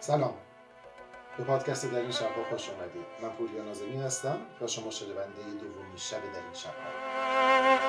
سلام. 0.00 0.34
به 1.38 1.44
پادکست 1.44 1.92
در 1.92 1.98
این 1.98 2.10
شبها 2.10 2.44
خوش 2.50 2.70
آمدید 2.70 3.06
من 3.22 3.28
پوریا 3.28 3.62
نازمی 3.62 4.02
هستم 4.02 4.38
و 4.60 4.66
شما 4.66 4.90
شنونده 4.90 5.42
دومین 5.60 5.96
شب 5.96 6.16
در 6.16 6.40
این 6.40 6.54
شبها. 6.54 7.81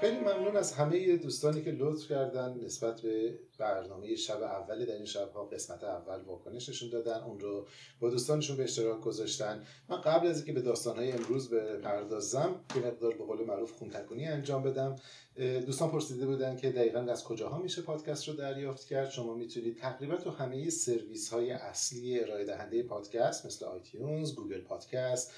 خیلی 0.00 0.20
ممنون 0.20 0.56
از 0.56 0.72
همه 0.72 1.16
دوستانی 1.16 1.62
که 1.62 1.70
لطف 1.70 2.08
کردن 2.08 2.60
نسبت 2.64 3.00
به 3.00 3.38
برنامه 3.58 4.16
شب 4.16 4.42
اول 4.42 4.84
در 4.84 4.94
این 4.94 5.04
شبها 5.04 5.44
قسمت 5.44 5.84
اول 5.84 6.20
واکنششون 6.20 6.90
دادن. 6.90 7.22
اون 7.22 7.40
رو 7.40 7.66
با 8.00 8.10
دوستانشون 8.10 8.56
به 8.56 8.64
اشتراک 8.64 9.00
گذاشتن. 9.00 9.62
من 9.88 10.00
قبل 10.00 10.26
از 10.26 10.36
اینکه 10.36 10.52
به 10.52 10.60
داستانهای 10.60 11.12
امروز 11.12 11.50
بپردازم 11.50 12.60
یه 12.76 12.86
مقدار 12.86 13.14
به 13.14 13.24
قول 13.24 13.44
معروف 13.44 13.72
خونتکونی 13.72 14.26
انجام 14.26 14.62
بدم. 14.62 14.96
دوستان 15.36 15.90
پرسیده 15.90 16.26
بودن 16.26 16.56
که 16.56 16.70
دقیقا 16.70 17.00
از 17.00 17.24
کجاها 17.24 17.58
میشه 17.58 17.82
پادکست 17.82 18.28
رو 18.28 18.34
دریافت 18.34 18.86
کرد. 18.86 19.10
شما 19.10 19.34
می‌تونید 19.34 19.78
تقریبا 19.78 20.16
تو 20.16 20.30
همه 20.30 20.70
سرویس 20.70 21.28
های 21.28 21.50
اصلی 21.50 22.20
ارائه 22.20 22.44
دهنده 22.44 22.82
پادکست 22.82 23.46
مثل 23.46 23.64
iTunes، 23.64 24.34
Google 24.34 24.60
Podcast 24.60 25.32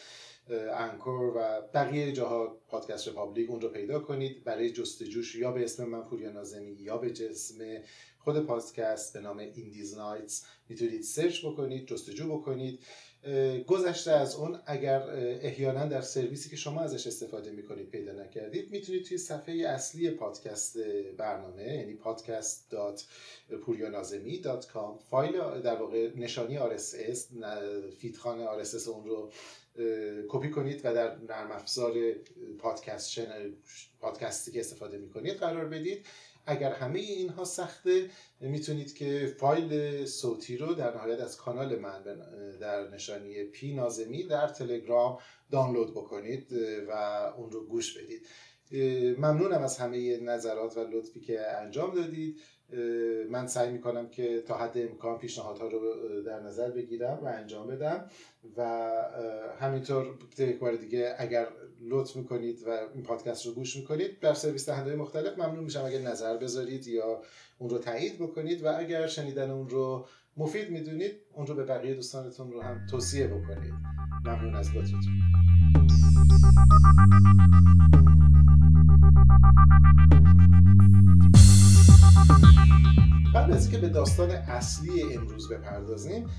Anchor 0.50 1.37
و 1.37 1.62
بقیه 1.75 2.12
جاها 2.12 2.59
Podcast 2.68 3.09
Republic 3.09 3.50
اون 3.51 3.61
رو 3.61 3.69
پیدا 3.69 3.98
کنید. 3.98 4.45
برای 4.45 4.71
جستجوش 4.71 5.34
یا 5.34 5.52
به 5.52 5.65
اسم 5.65 5.84
من 5.84 6.02
پوریا 6.02 6.33
نازمی 6.33 6.73
یا 6.73 6.97
به 6.97 7.11
اسم 7.10 7.82
خود 8.19 8.47
پادکست 8.47 9.12
به 9.12 9.21
نام 9.21 9.38
In 9.38 9.56
These 9.56 9.98
Nights 9.98 10.45
می‌تونید 10.69 11.02
search 11.02 11.46
بکنید 11.47 11.87
جستجو 11.87 12.38
بکنید. 12.38 12.80
گذشته 13.66 14.11
از 14.11 14.37
اون 14.37 14.59
اگر 14.66 15.02
احیانا 15.43 15.87
در 15.87 16.01
سرویسی 16.01 16.51
که 16.51 16.57
شما 16.57 16.80
ازش 16.80 17.07
استفاده 17.07 17.51
می‌کنید 17.51 17.91
پیدا 17.91 18.12
نکردید 18.12 18.71
می‌تونید 18.71 19.05
توی 19.05 19.18
صفحه 19.18 19.55
اصلی 19.55 20.10
پادکست 20.10 20.79
برنامه 21.16 21.62
یعنی 21.62 21.99
podcast.puryanazemi.com 22.05 25.02
فایل 25.10 25.60
در 25.60 25.77
واقع 25.77 26.10
نشانی 26.16 26.59
RSS 26.59 27.18
فیدخان 27.99 28.65
RSS 28.65 28.88
اون 28.88 29.05
رو 29.05 29.33
کپی 30.29 30.51
کنید 30.51 30.80
و 30.84 30.95
در 30.95 31.16
نرم 31.16 31.51
افزار 31.51 31.95
پادکست 32.59 33.21
پادکستی 34.01 34.52
که 34.52 34.60
استفاده 34.60 34.98
می‌کنید 34.98 35.34
قرار 35.34 35.65
بدید. 35.65 36.07
اگر 36.46 36.73
همه 36.73 36.98
اینها 36.98 37.45
سخته 37.45 38.10
می‌تونید 38.40 38.95
که 38.95 39.34
فایل 39.38 40.04
صوتی 40.06 40.56
رو 40.56 40.74
در 40.74 40.96
نهایت 40.96 41.21
از 41.21 41.37
کانال 41.37 41.79
من 41.79 42.02
در 42.60 42.88
نشانی 42.88 43.45
پی 43.45 43.74
نازمی 43.74 44.23
در 44.23 44.49
تلگرام 44.49 45.18
دانلود 45.51 45.90
بکنید 45.90 46.52
و 46.88 46.93
اون 47.37 47.51
رو 47.51 47.66
گوش 47.66 47.99
بدید. 47.99 48.26
ممنونم 49.18 49.62
از 49.62 49.79
همه 49.79 50.21
نظرات 50.21 50.76
و 50.76 50.80
لطفی 50.80 51.21
که 51.21 51.40
انجام 51.40 51.95
دادید. 51.95 52.40
من 53.30 53.47
سعی 53.47 53.71
می‌کنم 53.71 54.09
که 54.09 54.43
تا 54.47 54.55
حد 54.55 54.79
امکان 54.79 55.19
پیشنهادها 55.19 55.69
رو 55.69 55.80
در 56.23 56.41
نظر 56.41 56.71
بگیرم 56.71 57.19
و 57.23 57.27
انجام 57.27 57.66
بدم 57.66 58.05
و 58.57 58.63
همینطور 59.61 60.07
یک 60.38 60.59
بار 60.59 60.77
دیگه 60.77 61.15
اگر 61.19 61.49
لطف 61.80 62.16
می‌کنید 62.16 62.63
و 62.66 62.79
این 62.95 63.02
پادکست 63.02 63.46
رو 63.46 63.52
گوش 63.52 63.77
می‌کنید 63.77 64.21
در 64.21 64.34
سرویس 64.34 64.69
دهنده 64.69 64.97
مختلف 64.97 65.39
ممنون 65.39 65.65
میشم 65.65 65.84
اگر 65.84 65.99
نظر 65.99 66.37
بذارید 66.37 66.87
یا 66.87 67.22
اون 67.59 67.71
رو 67.71 67.78
تایید 67.78 68.19
بکنید 68.19 68.65
و 68.65 68.78
اگر 68.78 69.06
شنیدن 69.06 69.50
اون 69.50 69.69
رو 69.69 70.06
مفید 70.37 70.71
می‌دونید 70.71 71.12
اون 71.33 71.47
رو 71.47 71.55
به 71.55 71.65
بقیه 71.65 71.94
دوستانتون 71.94 72.53
رو 72.53 72.62
هم 72.62 72.87
توصیه 72.91 73.27
بکنید. 73.27 73.75
ممنون 74.25 74.55
از 74.55 74.77
لطفتون. 74.77 75.22
قبل 83.34 83.53
از 83.53 83.71
که 83.71 83.79
به 83.79 83.89
داستان 83.89 84.31
اصلی 84.31 85.03
امروز 85.03 85.49
بپردازیم 85.49 86.31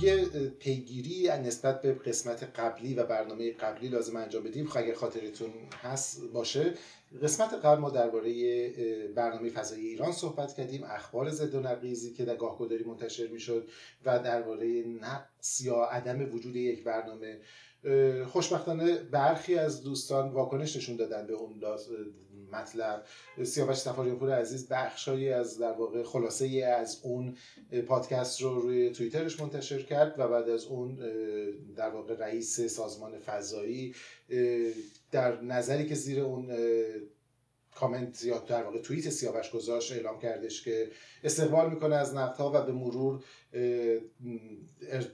یه 0.00 0.24
پیگیری 0.58 1.28
نسبت 1.28 1.82
به 1.82 1.92
قسمت 1.92 2.42
قبلی 2.42 2.94
و 2.94 3.06
برنامه 3.06 3.52
قبلی 3.52 3.88
لازم 3.88 4.16
انجام 4.16 4.42
بدیم. 4.42 4.66
خب 4.66 4.78
اگر 4.78 4.94
خاطرتون 4.94 5.50
هست 5.82 6.20
باشه. 6.32 6.74
قسمت 7.22 7.54
قبل 7.54 7.80
ما 7.80 7.90
درباره 7.90 8.68
برنامه 9.14 9.50
فضایی 9.50 9.86
ایران 9.86 10.12
صحبت 10.12 10.54
کردیم 10.54 10.84
اخبار 10.84 11.30
ضد 11.30 11.54
و 11.54 11.60
نقیزی 11.60 12.12
که 12.12 12.24
در 12.24 12.36
گاهگداری 12.36 12.84
منتشر 12.84 13.26
می‌شد 13.26 13.68
و 14.04 14.18
درباره 14.18 14.84
نقص 15.00 15.60
یا 15.60 15.76
عدم 15.76 16.34
وجود 16.34 16.56
یک 16.56 16.84
برنامه. 16.84 17.38
خوشبختانه 18.26 18.96
برخی 18.96 19.54
از 19.54 19.82
دوستان 19.82 20.28
واکنش 20.28 20.76
نشون 20.76 20.96
دادن 20.96 21.26
به 21.26 21.32
اون 21.32 21.58
مطلب. 22.52 23.04
سیاوش 23.44 23.76
سفاریان 23.76 24.30
عزیز 24.30 24.68
بخشایی 24.68 25.30
از 25.30 25.58
در 25.58 25.72
واقع 25.72 26.02
خلاصه 26.02 26.44
ای 26.44 26.62
از 26.62 27.00
اون 27.02 27.36
پادکست 27.86 28.42
رو 28.42 28.60
روی 28.60 28.90
توییترش 28.90 29.40
منتشر 29.40 29.82
کرد 29.82 30.14
و 30.18 30.28
بعد 30.28 30.48
از 30.48 30.64
اون 30.64 30.98
در 31.76 31.90
واقع 31.90 32.16
رئیس 32.16 32.60
سازمان 32.60 33.18
فضایی 33.18 33.94
در 35.10 35.40
نظری 35.40 35.86
که 35.86 35.94
زیر 35.94 36.20
اون 36.20 36.50
کامنت 37.76 38.24
یا 38.24 38.38
در 38.38 38.62
واقع 38.62 38.78
توییت 38.78 39.10
سیاوش 39.10 39.50
گذاشت 39.50 39.92
اعلام 39.92 40.18
کردش 40.18 40.64
که 40.64 40.88
استقبال 41.24 41.70
می‌کنه 41.70 41.96
از 41.96 42.14
نقدها 42.14 42.52
و 42.54 42.62
به 42.66 42.72
مرور 42.72 43.20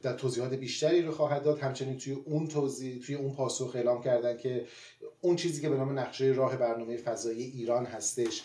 در 0.03 0.12
توضیحات 0.12 0.55
بیشتری 0.55 1.03
رو 1.03 1.12
خواهد 1.12 1.43
داد. 1.43 1.59
همچنین 1.59 1.99
توی 1.99 2.12
اون 2.12 2.49
توضیح 2.49 3.03
توی 3.06 3.15
اون 3.15 3.33
پاسخ 3.33 3.73
اعلام 3.77 4.03
کردن 4.03 4.37
که 4.37 4.65
اون 5.21 5.37
چیزی 5.37 5.61
که 5.61 5.69
به 5.69 5.77
نام 5.77 5.99
نقشه 5.99 6.25
راه 6.25 6.56
برنامه 6.56 6.97
فضایی 6.97 7.43
ایران 7.43 7.84
هستش 7.84 8.43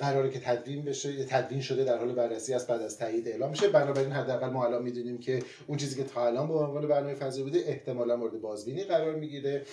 قراره 0.00 0.30
که 0.30 0.40
تدوین 0.40 0.84
بشه 0.84 1.24
تدوین 1.24 1.60
شده 1.60 1.84
در 1.84 1.98
حال 1.98 2.12
بررسی 2.12 2.54
است 2.54 2.66
بعد 2.66 2.82
از 2.82 2.98
تایید 2.98 3.28
اعلام 3.28 3.50
میشه. 3.50 3.68
بنابراین 3.68 4.12
حداقل 4.12 4.50
ما 4.50 4.64
الان 4.64 4.82
می‌دونیم 4.82 5.18
که 5.18 5.42
اون 5.66 5.78
چیزی 5.78 5.96
که 5.96 6.04
تا 6.04 6.26
الان 6.26 6.48
به 6.48 6.54
عنوان 6.54 6.88
برنامه 6.88 7.14
فضایی 7.14 7.44
بوده 7.44 7.58
احتمالا 7.66 8.16
مورد 8.16 8.40
بازبینی 8.40 8.84
قرار 8.84 9.14
می‌گیره. 9.14 9.66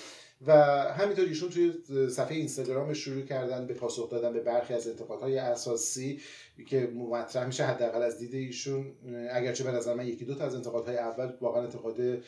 و 0.46 0.54
همینطور 0.94 1.26
ایشون 1.26 1.50
توی 1.50 1.74
صفحه 2.10 2.36
اینستاگرام 2.36 2.94
شروع 2.94 3.22
کردن 3.22 3.68
به 3.68 3.74
پاسخ 3.74 4.10
دادن 4.10 4.34
به 4.34 4.40
برخی 4.40 4.74
از 4.74 4.88
انتقادهای 4.88 5.38
اساسی 5.38 6.22
که 6.68 6.88
مطرح 6.88 7.46
میشه 7.46 7.64
حداقل 7.64 8.02
از 8.02 8.20
دید 8.20 8.34
ایشون. 8.34 8.96
اگرچه 9.32 9.64
به 9.64 9.72
نظر 9.72 9.94
من 9.94 10.08
یکی 10.08 10.26
دو 10.26 10.36
تا 10.36 10.46
از 10.46 10.56
انتقادهای 10.56 10.98
اول 10.98 11.34
واقعا 11.42 11.64
انتقاد 11.64 12.24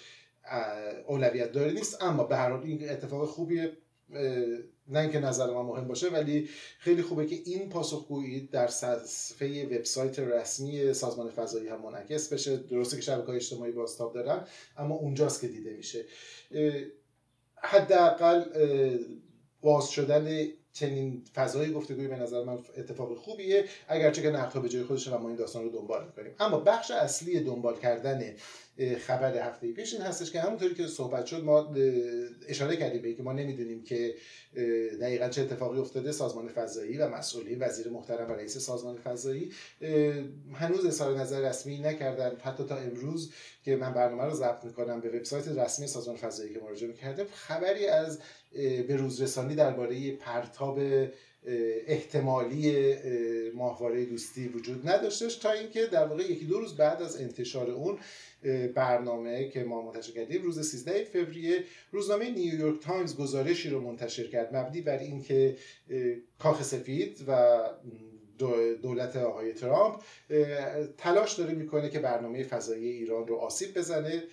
اولویت 1.07 1.51
داره 1.51 1.71
نیست 1.71 2.03
اما 2.03 2.23
به 2.23 2.35
هر 2.35 2.49
حال 2.49 2.63
این 2.63 2.89
اتفاق 2.89 3.27
خوبیه 3.27 3.77
نه 4.87 4.99
اینکه 4.99 5.19
نظر 5.19 5.53
ما 5.53 5.63
مهم 5.63 5.87
باشه 5.87 6.09
ولی 6.09 6.49
خیلی 6.79 7.01
خوبه 7.01 7.25
که 7.25 7.35
این 7.45 7.69
پاسخگویی 7.69 8.47
در 8.47 8.67
صفحه 8.67 9.65
وبسایت 9.65 10.19
رسمی 10.19 10.93
سازمان 10.93 11.29
فضایی 11.29 11.67
هم 11.67 11.81
منعکس 11.81 12.33
بشه. 12.33 12.57
درسته 12.57 12.95
که 12.95 13.01
شبکه‌های 13.01 13.35
اجتماعی 13.35 13.71
بازتاب 13.71 14.13
دارن 14.13 14.47
اما 14.77 14.95
اونجاست 14.95 15.41
که 15.41 15.47
دیده 15.47 15.73
میشه. 15.73 16.05
حداقل 17.61 18.43
باز 19.61 19.89
شدن 19.89 20.45
چنین 20.73 21.23
فضای 21.35 21.71
گفتگوی 21.71 22.07
به 22.07 22.15
نظر 22.15 22.43
من 22.43 22.57
اتفاق 22.77 23.17
خوبیه. 23.17 23.65
اگرچه 23.87 24.21
که 24.21 24.29
نقدها 24.29 24.59
به 24.59 24.69
جای 24.69 24.83
خودشه 24.83 25.15
و 25.15 25.17
ما 25.17 25.27
این 25.27 25.37
داستان 25.37 25.63
رو 25.63 25.69
دنبال 25.69 26.05
می‌کنیم. 26.05 26.35
اما 26.39 26.59
بخش 26.59 26.91
اصلی 26.91 27.39
دنبال 27.39 27.79
کردن 27.79 28.35
خبر 29.07 29.37
هفته 29.37 29.71
پیش 29.71 29.93
این 29.93 30.01
هستش 30.01 30.31
که 30.31 30.41
همونطوری 30.41 30.75
که 30.75 30.87
صحبت 30.87 31.25
شد 31.25 31.43
ما 31.43 31.75
اشاره 32.47 32.75
کردیم 32.75 33.01
به 33.01 33.13
که 33.13 33.23
ما 33.23 33.33
نمی‌دونیم 33.33 33.83
که 33.83 34.15
دقیقا 35.01 35.29
چه 35.29 35.41
اتفاقی 35.41 35.79
افتاده 35.79 36.11
سازمان 36.11 36.47
فضایی 36.47 36.97
و 36.97 37.09
مسئولین 37.09 37.63
وزیر 37.63 37.89
محترم 37.89 38.31
و 38.31 38.33
رئیس 38.33 38.57
سازمان 38.57 38.97
فضایی 38.97 39.51
هنوز 40.53 40.85
اظهار 40.85 41.19
نظر 41.19 41.49
رسمی 41.49 41.77
نکردن. 41.77 42.37
حتی 42.43 42.63
تا 42.63 42.77
امروز 42.77 43.31
که 43.65 43.75
من 43.75 43.93
برنامه 43.93 44.23
رو 44.23 44.35
ضبط 44.35 44.65
می‌کنم 44.65 44.99
به 44.99 45.09
وبسایت 45.09 45.47
رسمی 45.47 45.87
سازمان 45.87 46.17
فضایی 46.17 46.53
که 46.53 46.59
مراجعه 46.59 46.89
می‌کردم 46.89 47.25
خبری 47.33 47.87
از 47.87 48.19
به 48.87 48.95
روزرسانی 48.95 49.55
درباره 49.55 50.11
پرتاب 50.11 50.79
احتمالی 51.87 52.95
ماهواره 53.55 54.05
دوستی 54.05 54.47
وجود 54.47 54.89
نداشتش 54.89 55.35
تا 55.35 55.51
اینکه 55.51 55.85
در 55.85 56.05
واقع 56.05 56.23
یکی 56.23 56.45
دو 56.45 56.59
روز 56.59 56.77
بعد 56.77 57.01
از 57.01 57.21
انتشار 57.21 57.69
اون 57.69 57.97
برنامه 58.75 59.49
که 59.49 59.63
ما 59.63 59.81
منتشر 59.81 60.13
کردیم 60.13 60.43
روز 60.43 60.69
13 60.69 61.03
فوریه. 61.03 61.63
روزنامه 61.91 62.29
نیویورک 62.29 62.79
تایمز 62.79 63.17
گزارشی 63.17 63.69
رو 63.69 63.81
منتشر 63.81 64.27
کرد 64.27 64.55
مبنی 64.55 64.81
بر 64.81 64.97
اینکه 64.97 65.57
کاخ 66.39 66.63
سفید 66.63 67.25
و 67.27 67.59
دولت 68.81 69.15
آقای 69.15 69.53
ترامپ 69.53 70.01
تلاش 70.97 71.33
داره 71.33 71.53
می‌کنه 71.53 71.89
که 71.89 71.99
برنامه 71.99 72.43
فضایی 72.43 72.89
ایران 72.89 73.27
رو 73.27 73.35
آسیب 73.35 73.77
بزنه 73.77 74.23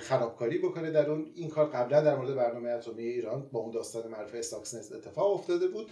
خرابکاری 0.00 0.58
بکنه. 0.58 0.90
در 0.90 1.10
اون 1.10 1.32
این 1.34 1.48
کار 1.48 1.66
قبلا 1.70 2.00
در 2.00 2.16
مورد 2.16 2.34
برنامه 2.34 2.68
اتمی 2.68 3.02
ایران 3.02 3.48
با 3.52 3.60
اون 3.60 3.70
داستان 3.70 4.10
معروف 4.10 4.34
استاکسنس 4.34 4.92
اتفاق 4.92 5.34
افتاده 5.34 5.68
بود. 5.68 5.90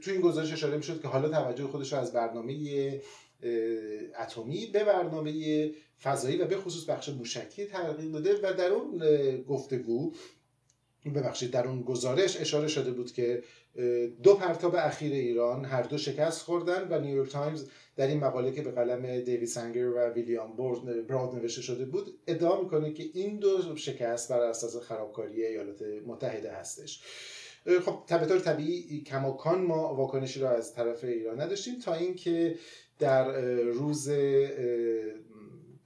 تو 0.00 0.10
این 0.10 0.20
گزارش 0.20 0.52
اشاره 0.52 0.76
می‌شد 0.76 1.02
که 1.02 1.08
حالا 1.08 1.28
توجه 1.28 1.64
خودش 1.64 1.92
رو 1.92 1.98
از 1.98 2.12
برنامه 2.12 3.00
اتمی 4.18 4.66
به 4.72 4.84
برنامه 4.84 5.32
فضایی 6.02 6.36
و 6.36 6.46
به 6.46 6.56
خصوص 6.56 6.84
بخش 6.84 7.08
موشکی 7.08 7.64
تغییر 7.64 8.12
داده 8.12 8.38
و 8.42 8.52
در 8.52 8.70
اون 8.72 9.02
گفتگو 9.42 10.12
ببخشید 11.14 11.50
در 11.50 11.66
اون 11.66 11.82
گزارش 11.82 12.40
اشاره 12.40 12.68
شده 12.68 12.90
بود 12.90 13.12
که 13.12 13.42
دو 14.22 14.34
پرتاب 14.34 14.74
اخیر 14.74 15.12
ایران 15.12 15.64
هر 15.64 15.82
دو 15.82 15.98
شکست 15.98 16.42
خوردن 16.42 16.88
و 16.90 17.00
نیویورک 17.00 17.30
تایمز 17.30 17.68
در 17.96 18.06
این 18.06 18.20
مقاله 18.20 18.52
که 18.52 18.62
به 18.62 18.70
قلم 18.70 19.20
دیوید 19.20 19.46
سنگر 19.46 19.88
و 19.88 19.98
ویلیام 19.98 20.56
براد 21.08 21.34
نوشته 21.34 21.62
شده 21.62 21.84
بود 21.84 22.18
ادعا 22.26 22.62
می‌کنه 22.62 22.92
که 22.92 23.04
این 23.14 23.38
دو 23.38 23.76
شکست 23.76 24.32
بر 24.32 24.40
اساس 24.40 24.76
خرابکاری 24.76 25.46
ایالات 25.46 25.82
متحده 26.06 26.52
هستش. 26.52 27.02
خب 27.84 28.20
به 28.28 28.38
طبیعی 28.38 29.00
کماکان 29.00 29.62
ما 29.62 29.94
واکنشی 29.94 30.40
را 30.40 30.50
از 30.50 30.74
طرف 30.74 31.04
ایران 31.04 31.40
نداشتیم 31.40 31.78
تا 31.78 31.94
اینکه 31.94 32.58
در 32.98 33.40
روز 33.60 34.10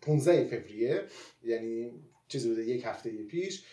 15 0.05 0.45
فوریه 0.45 1.03
یعنی 1.45 1.91
چیزی 2.29 2.49
حدود 2.49 2.65
یک 2.65 2.83
هفته 2.85 3.11
پیش 3.11 3.65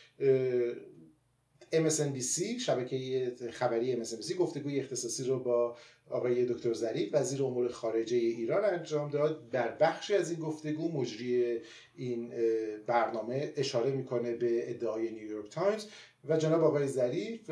MSNBC 1.74 2.60
شبکه 2.60 3.32
خبری 3.52 4.06
MSNBC 4.06 4.34
گفتگوی 4.34 4.80
اختصاصی 4.80 5.24
رو 5.24 5.40
با 5.40 5.78
آقای 6.10 6.46
دکتر 6.46 6.74
ظریف 6.74 7.10
وزیر 7.14 7.44
امور 7.44 7.68
خارجه 7.68 8.18
ایران 8.18 8.66
انجام 8.66 9.10
داد. 9.10 9.50
در 9.50 9.76
بخشی 9.76 10.14
از 10.14 10.32
این 10.32 10.40
گفتگو 10.40 10.92
مجری 10.92 11.60
این 11.96 12.32
برنامه 12.88 13.54
اشاره 13.56 13.92
می‌کنه 13.92 14.36
به 14.36 14.70
ادعای 14.70 15.12
نیویورک 15.12 15.50
تایمز. 15.50 15.86
و 16.30 16.38
جناب 16.38 16.64
آقای 16.64 16.88
ظریف 16.88 17.52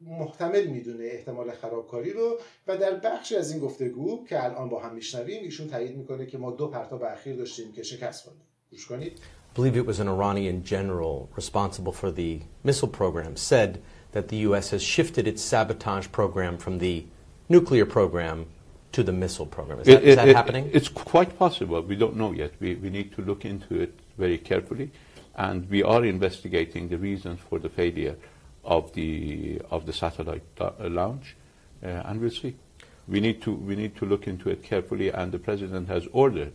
محتمل 0.00 0.66
می‌دونه 0.66 1.04
احتمال 1.04 1.50
خرابکاری 1.50 2.12
رو 2.12 2.38
و 2.66 2.76
در 2.76 2.94
بخشی 2.94 3.36
از 3.36 3.50
این 3.50 3.60
گفتگو 3.60 4.24
که 4.24 4.44
الان 4.44 4.68
با 4.68 4.80
هم 4.80 4.94
میشنویم 4.94 5.42
ایشون 5.42 5.68
تایید 5.68 5.96
می‌کنه 5.96 6.26
که 6.26 6.38
ما 6.38 6.50
دو 6.50 6.68
پرتاب 6.68 7.02
اخیر 7.02 7.36
داشتیم 7.36 7.72
که 7.72 7.82
شکست 7.82 8.24
خوردیم 8.24 8.42
گوش 8.70 8.86
کنید 8.86 9.12
believe 9.54 9.76
it 9.76 9.86
was 9.86 9.98
an 9.98 10.08
Iranian 10.08 10.62
general 10.62 11.28
responsible 11.34 11.92
for 11.92 12.10
the 12.10 12.32
missile 12.62 12.88
program, 13.00 13.36
said 13.36 13.82
that 14.12 14.28
the 14.28 14.36
U.S. 14.48 14.70
has 14.70 14.82
shifted 14.82 15.26
its 15.26 15.42
sabotage 15.42 16.08
program 16.12 16.56
from 16.56 16.78
the 16.78 17.04
nuclear 17.48 17.86
program 17.86 18.46
to 18.92 19.02
the 19.02 19.12
missile 19.12 19.46
program. 19.46 19.80
Is 19.80 19.86
that, 19.86 20.02
it, 20.02 20.08
is 20.10 20.16
that 20.16 20.28
it, 20.28 20.36
happening? 20.36 20.70
It's 20.72 20.88
quite 20.88 21.38
possible. 21.38 21.80
We 21.82 21.96
don't 21.96 22.16
know 22.16 22.32
yet. 22.32 22.52
We, 22.60 22.74
we 22.76 22.90
need 22.90 23.12
to 23.16 23.22
look 23.22 23.44
into 23.44 23.80
it 23.80 23.92
very 24.18 24.38
carefully. 24.38 24.90
And 25.36 25.68
we 25.70 25.82
are 25.82 26.04
investigating 26.04 26.88
the 26.88 26.98
reasons 26.98 27.40
for 27.48 27.58
the 27.58 27.68
failure 27.68 28.16
of 28.64 28.92
the, 28.92 29.60
of 29.70 29.86
the 29.86 29.92
satellite 29.92 30.42
uh, 30.60 30.72
launch. 30.80 31.36
Uh, 31.82 31.88
and 31.88 32.20
we'll 32.20 32.30
see. 32.30 32.56
We 33.08 33.20
need, 33.20 33.42
to, 33.42 33.52
we 33.52 33.74
need 33.74 33.96
to 33.96 34.06
look 34.06 34.26
into 34.26 34.50
it 34.50 34.62
carefully. 34.62 35.10
And 35.10 35.32
the 35.32 35.38
President 35.38 35.88
has 35.88 36.06
ordered 36.12 36.52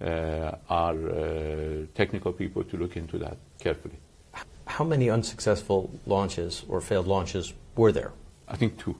uh, 0.00 0.52
our 0.68 0.94
uh, 0.94 1.86
technical 1.94 2.32
people 2.32 2.64
to 2.64 2.76
look 2.76 2.96
into 2.96 3.18
that 3.18 3.36
carefully. 3.58 3.96
How 4.66 4.84
many 4.84 5.10
unsuccessful 5.10 5.90
launches 6.06 6.64
or 6.68 6.80
failed 6.80 7.06
launches 7.06 7.52
were 7.76 7.92
there? 7.92 8.12
I 8.48 8.56
think 8.56 8.78
two. 8.78 8.96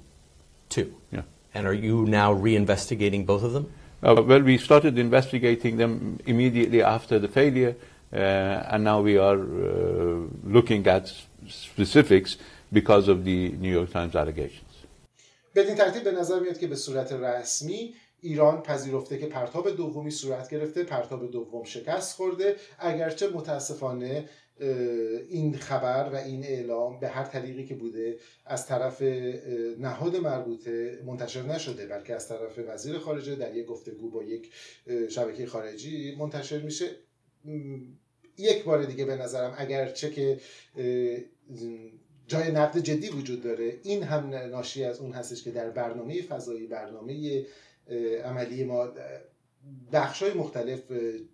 Two? 0.69 0.95
Yeah. 1.11 1.23
And 1.53 1.67
are 1.67 1.75
you 1.75 2.05
now 2.07 2.35
reinvestigating 2.35 3.27
both 3.27 3.43
of 3.43 3.53
them? 3.53 3.73
Uh, 4.03 4.23
well, 4.27 4.41
we 4.41 4.59
started 4.59 4.99
investigating 4.99 5.77
them 5.79 6.21
immediately 6.27 6.83
after 6.83 7.19
the 7.19 7.29
failure, 7.29 7.75
and 8.15 8.85
now 8.85 9.01
we 9.01 9.19
are 9.19 9.41
uh, 9.41 10.27
looking 10.45 10.87
at 10.87 11.13
specifics 11.49 12.37
because 12.73 13.09
of 13.09 13.25
the 13.25 13.51
New 13.53 13.73
York 13.73 13.91
Times 13.91 14.15
allegations. 14.17 14.71
بدین 15.55 15.75
ترتیب 15.75 16.05
به 16.05 16.13
نظر 16.13 16.41
میاد 16.41 16.59
که 16.59 16.67
به 16.67 16.77
صورت 16.77 17.13
رسمی 17.13 17.95
ایران 18.21 18.63
پذیرفته 18.63 19.19
که 19.19 19.27
پرتاب 19.27 19.77
دومی 19.77 20.11
صورت 20.11 20.51
گرفته 20.51 20.85
پرتاب 20.85 21.31
دوم 21.31 21.65
شکست 21.65 22.17
خورده 22.17 22.57
اگرچه 22.79 23.29
متاسفانه 23.29 24.29
این 25.31 25.57
خبر 25.57 26.11
و 26.13 26.17
این 26.17 26.45
اعلام 26.45 27.01
به 27.01 27.09
هر 27.09 27.25
طریقی 27.25 27.65
که 27.65 27.75
بوده 27.75 28.17
از 28.47 28.67
طرف 28.67 29.03
نهاد 29.79 30.17
مربوطه 30.17 31.03
منتشر 31.07 31.43
نشده 31.43 31.87
بلکه 31.87 32.15
از 32.15 32.29
طرف 32.29 32.59
وزیر 32.69 32.99
خارجه 32.99 33.35
در 33.35 33.57
یک 33.57 33.67
گفتگو 33.67 34.11
با 34.11 34.23
یک 34.23 34.53
شبکه 35.09 35.47
خارجی 35.47 36.17
منتشر 36.19 36.59
میشه 36.59 36.87
یک 38.39 38.65
بار 38.65 38.85
دیگه 38.85 39.05
به 39.05 39.17
نظرم 39.17 39.55
اگرچه 39.59 40.11
که 40.11 40.41
جای 42.27 42.53
نقد 42.53 42.79
جدی 42.79 43.09
وجود 43.09 43.43
داره 43.43 43.79
این 43.83 44.03
هم 44.03 44.27
ناشی 44.27 44.85
از 44.85 44.99
اون 44.99 45.13
هستش 45.13 45.43
که 45.43 45.51
در 45.51 45.71
برنامه 45.71 46.23
فضایی 46.23 46.67
برنامه 46.67 47.47
عملی 48.25 48.65
ما 48.65 48.89
بخش 49.93 50.23
های 50.23 50.33
مختلف 50.33 50.81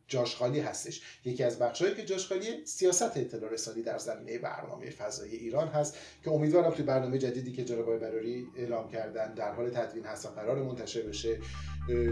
جاش 0.09 0.37
خالی 0.37 0.61
هستش. 0.61 1.03
یکی 1.25 1.45
از 1.45 1.59
بخش 1.59 1.83
که 1.83 2.05
جاش 2.05 2.27
خالی 2.27 2.67
سیاست 2.67 3.17
اطلاع 3.17 3.53
رسانی 3.53 3.83
در 3.83 3.99
زمینه 3.99 4.39
برنامه 4.39 4.91
فضایی 4.91 5.37
ایران 5.37 5.69
هست 5.69 5.97
که 6.25 6.31
امیدوارم 6.31 6.71
توی 6.71 6.85
برنامه 6.85 7.19
جدیدی 7.19 7.53
که 7.53 7.65
جناب 7.65 7.99
براری 7.99 8.47
اعلام 8.57 8.89
کردن 8.89 9.35
در 9.35 9.53
حال 9.53 9.71
تدوین 9.71 10.05
هست 10.05 10.27
و 10.27 10.29
قرار 10.29 10.63
منتشر 10.63 11.03
بشه 11.03 11.39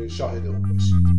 شاهد 0.09 0.47
اون 0.47 0.63
باشیم 0.63 1.17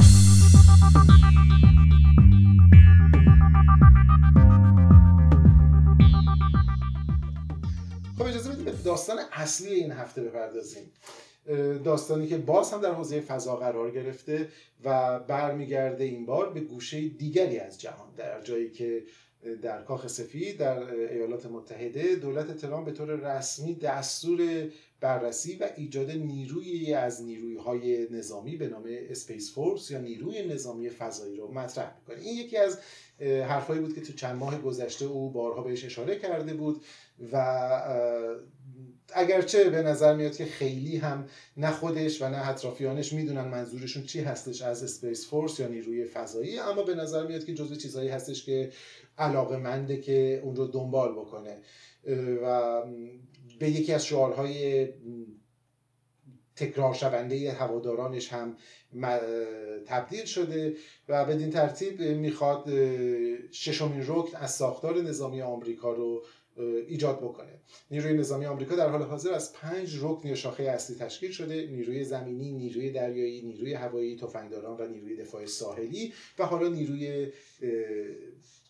داستان 9.00 9.19
اصلی 9.31 9.74
این 9.74 9.92
هفته 9.92 10.22
بپردازیم. 10.22 10.92
داستانی 11.84 12.28
که 12.28 12.38
باز 12.38 12.72
هم 12.72 12.81
در 12.81 12.94
حوزه 12.94 13.22
فضا 13.22 13.56
قرار 13.56 13.92
گرفته 13.92 14.50
و 14.84 15.19
برمیگرده 15.19 16.04
این 16.04 16.25
بار 16.25 16.54
به 16.54 16.60
گوشه 16.60 17.07
دیگری 17.07 17.60
از 17.60 17.81
جهان 17.81 18.13
در 18.18 18.42
جایی 18.42 18.69
که 18.69 19.04
در 19.62 19.84
کاخ 19.84 20.07
سفید 20.07 20.57
در 20.57 20.94
ایالات 20.94 21.46
متحده 21.46 22.16
دولت 22.16 22.57
ترامپ 22.57 22.86
به 22.86 22.92
طور 22.92 23.38
رسمی 23.38 23.75
دستور 23.75 24.69
بررسی 25.01 25.56
و 25.56 25.69
ایجاد 25.75 26.12
نیروی 26.12 26.94
از 26.94 27.24
نیروی 27.24 28.07
نظامی 28.12 28.56
به 28.56 28.68
نام 28.68 28.84
Space 29.10 29.54
Force 29.54 29.92
یا 29.92 30.00
نیروی 30.00 30.48
نظامی 30.48 30.90
فضایی 30.90 31.36
رو 31.36 31.51
مطرح 31.51 31.96
می‌کنه. 32.00 32.25
این 32.25 32.38
یکی 32.38 32.57
از 32.57 32.80
حرفایی 33.19 33.81
بود 33.81 33.96
که 33.96 34.01
تو 34.01 34.13
چند 34.13 34.36
ماه 34.36 34.62
گذشته 34.62 35.06
او 35.06 35.31
بارها 35.31 35.62
بهش 35.62 35.86
اشاره 35.86 36.19
کرده 36.19 36.54
بود 36.54 36.84
و 37.31 37.36
اگرچه 39.16 39.70
به 39.70 39.82
نظر 39.82 40.16
میاد 40.16 40.38
که 40.38 40.46
خیلی 40.46 40.98
هم 40.98 41.28
نه 41.58 41.72
خودش 41.72 42.22
و 42.22 42.30
نه 42.30 42.50
اطرافیانش 42.50 43.14
می‌دونن 43.14 43.48
منظورشون 43.48 44.04
چی 44.04 44.20
هستش 44.20 44.62
از 44.62 44.84
اسپیس 44.84 45.30
فورس 45.30 45.60
یا 45.60 45.68
نیروی 45.68 46.06
فضایی 46.06 46.60
اما 46.60 46.84
به 46.84 46.96
نظر 46.96 47.28
میاد 47.28 47.46
که 47.46 47.54
جزو 47.54 47.76
چیزهایی 47.76 48.10
هستش 48.10 48.46
که 48.46 48.72
علاقه 49.18 49.58
منده 49.58 49.98
که 50.02 50.42
اون 50.44 50.56
رو 50.56 50.68
دنبال 50.68 51.12
بکنه. 51.12 51.58
و 52.44 52.82
به 53.60 53.70
یکی 53.70 53.94
از 53.94 54.06
شعارهای 54.06 54.88
تکرار 56.56 56.94
شونده 56.94 57.51
هوادارانش 57.51 58.34
هم 58.34 58.58
تبدیل 59.86 60.25
شده 60.25 60.75
و 61.10 61.25
بدین 61.25 61.50
ترتیب 61.50 62.01
می‌خواد 62.01 62.70
ششمین 63.51 64.04
رکن 64.08 64.38
از 64.38 64.51
ساختار 64.51 65.01
نظامی 65.01 65.42
آمریکا 65.42 65.94
رو 65.94 66.24
ایجاد 66.60 67.20
بکنه. 67.20 67.62
نیروی 67.92 68.13
نظامی 68.13 68.46
آمریکا 68.46 68.75
در 68.75 68.89
حال 68.89 69.01
حاضر 69.01 69.34
از 69.34 69.54
پنج 69.54 69.98
رکن 70.01 70.36
شاخه 70.36 70.63
اصلی 70.63 70.96
تشکیل 70.96 71.32
شده 71.32 71.68
نیروی 71.68 72.04
زمینی 72.04 72.51
نیروی 72.51 72.92
دریایی 72.92 73.42
نیروی 73.42 73.74
هوایی 73.74 74.16
تفنگداران 74.16 74.82
و 74.82 74.88
نیروی 74.88 75.16
دفاع 75.16 75.46
ساحلی 75.46 76.13
و 76.39 76.46
حالا 76.46 76.68
نیروی 76.68 77.32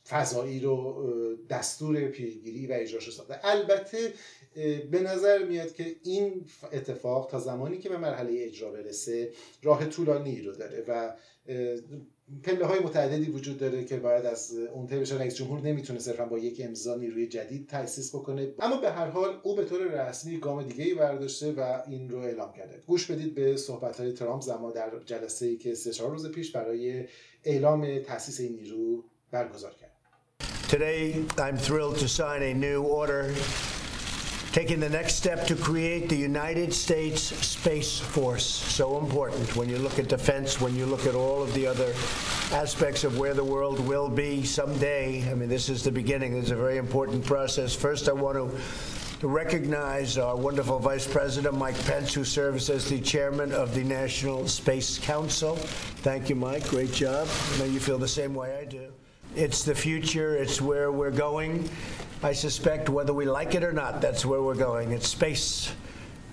فضایی 0.10 0.60
رو 0.60 1.06
دستور 1.50 2.08
پیگیری 2.08 2.68
و 2.68 2.74
اجراش 2.74 3.12
ساخته. 3.12 3.40
البته 3.44 4.14
به 4.92 5.00
نظر 5.00 5.46
میاد 5.46 5.74
که 5.74 5.96
این 6.04 6.46
اتفاق 6.74 7.32
تا 7.32 7.40
زمانی 7.40 7.78
که 7.78 7.90
به 7.90 7.98
مرحله 7.98 8.44
اجرا 8.44 8.72
برسه 8.72 9.32
راه 9.64 9.86
طولانی 9.86 10.42
رو 10.42 10.56
داره 10.56 10.86
و 10.88 11.14
پله 12.44 12.66
های 12.66 12.80
متعددی 12.80 13.32
وجود 13.32 13.58
داره 13.58 13.86
که 13.86 13.98
باید 13.98 14.26
از 14.26 14.54
اون 14.74 14.86
بشه. 14.86 15.18
رئیس 15.18 15.36
جمهور 15.36 15.62
نمی‌تونه 15.62 16.00
صرفا 16.00 16.26
با 16.26 16.38
یک 16.38 16.62
امضا 16.66 16.96
نیروی 16.96 17.28
جدید 17.28 17.68
تاسیس 17.68 18.16
بکنه. 18.16 18.54
اما 18.60 18.78
به 18.78 18.92
هر 18.92 19.08
حال 19.08 19.40
او 19.44 19.56
به 19.56 19.66
طور 19.66 20.08
رسمی 20.10 20.40
گام 20.40 20.64
دیگه 20.64 20.84
ای 20.84 20.94
برداشته 20.94 21.52
و 21.52 21.82
این 21.88 22.10
رو 22.10 22.20
اعلام 22.20 22.54
کرده. 22.54 22.82
گوش 22.88 23.12
بدید 23.12 23.36
به 23.36 23.58
صحبت 23.58 24.00
های 24.00 24.12
ترامپ 24.12 24.42
زمان 24.42 24.74
در 24.74 24.92
جلسه 25.06 25.46
ای 25.46 25.58
که 25.58 25.76
سه 25.76 25.92
چهار 25.92 26.12
روز 26.12 26.32
پیش 26.32 26.52
برای 26.52 27.06
اعلام 27.44 28.00
تاسیس 28.00 28.40
این 28.40 28.56
نیرو 28.56 29.04
برگزار 29.32 29.72
کرد. 29.72 29.90
Today 30.70 31.16
I'm 31.38 31.58
thrilled 31.58 31.98
to 31.98 32.08
sign 32.08 32.42
a 32.44 32.54
new 32.54 32.84
order 32.84 33.24
taking 34.52 34.80
the 34.80 34.90
next 34.90 35.16
step 35.16 35.46
to 35.46 35.56
create 35.56 36.10
the 36.10 36.16
United 36.16 36.74
States 36.74 37.22
Space 37.22 38.00
Force. 38.00 38.46
So 38.46 38.98
important 38.98 39.56
when 39.56 39.70
you 39.70 39.78
look 39.78 40.00
at 40.00 40.08
defense, 40.08 40.60
when 40.60 40.76
you 40.76 40.86
look 40.86 41.06
at 41.06 41.14
all 41.14 41.44
of 41.44 41.54
the 41.54 41.68
other 41.68 41.94
aspects 42.52 43.04
of 43.04 43.20
where 43.20 43.34
the 43.36 43.44
world 43.44 43.80
will 43.80 44.10
be 44.10 44.44
someday. 44.44 45.30
I 45.30 45.36
mean, 45.36 45.50
this 45.50 45.70
is 45.70 45.84
the 45.84 45.92
beginning. 45.92 46.36
It's 46.36 46.50
a 46.50 46.56
very 46.56 46.78
important 46.78 47.24
process. 47.26 47.76
First, 47.76 48.10
I 48.10 48.14
want 48.14 48.38
to 48.38 49.28
recognize 49.28 50.18
our 50.18 50.36
wonderful 50.36 50.80
Vice 50.80 51.06
President, 51.06 51.54
Mike 51.56 51.80
Pence, 51.86 52.14
who 52.14 52.24
serves 52.24 52.70
as 52.70 52.90
the 52.90 53.00
chairman 53.02 53.52
of 53.52 53.76
the 53.76 53.84
National 53.84 54.48
Space 54.48 54.98
Council. 54.98 55.58
Thank 55.58 56.30
you, 56.30 56.36
Mike. 56.36 56.68
Great 56.70 56.92
job. 56.92 57.28
I 57.54 57.60
know 57.60 57.66
you 57.66 57.80
feel 57.80 58.00
the 58.00 58.08
same 58.08 58.34
way 58.34 58.58
I 58.58 58.66
do. 58.66 58.92
It's 59.36 59.64
the 59.64 59.76
future, 59.76 60.36
it's 60.36 60.60
where 60.60 60.92
we're 60.92 61.12
going. 61.12 61.70
I 62.22 62.34
suspect 62.34 62.90
whether 62.90 63.14
we 63.14 63.24
like 63.24 63.56
it 63.56 63.64
or 63.64 63.72
not, 63.72 64.02
that's 64.02 64.26
where 64.26 64.42
we're 64.42 64.54
going. 64.54 64.92
It's 64.92 65.08
space. 65.08 65.72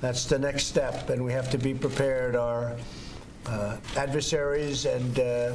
That's 0.01 0.25
the 0.25 0.39
next 0.39 0.65
step, 0.65 1.11
and 1.11 1.25
we 1.25 1.33
have 1.33 1.49
to 1.51 1.59
be 1.59 1.75
prepared. 1.75 2.35
Our 2.35 2.77
uh, 3.47 3.77
adversaries 3.97 4.85
and 4.85 5.19
uh, 5.21 5.53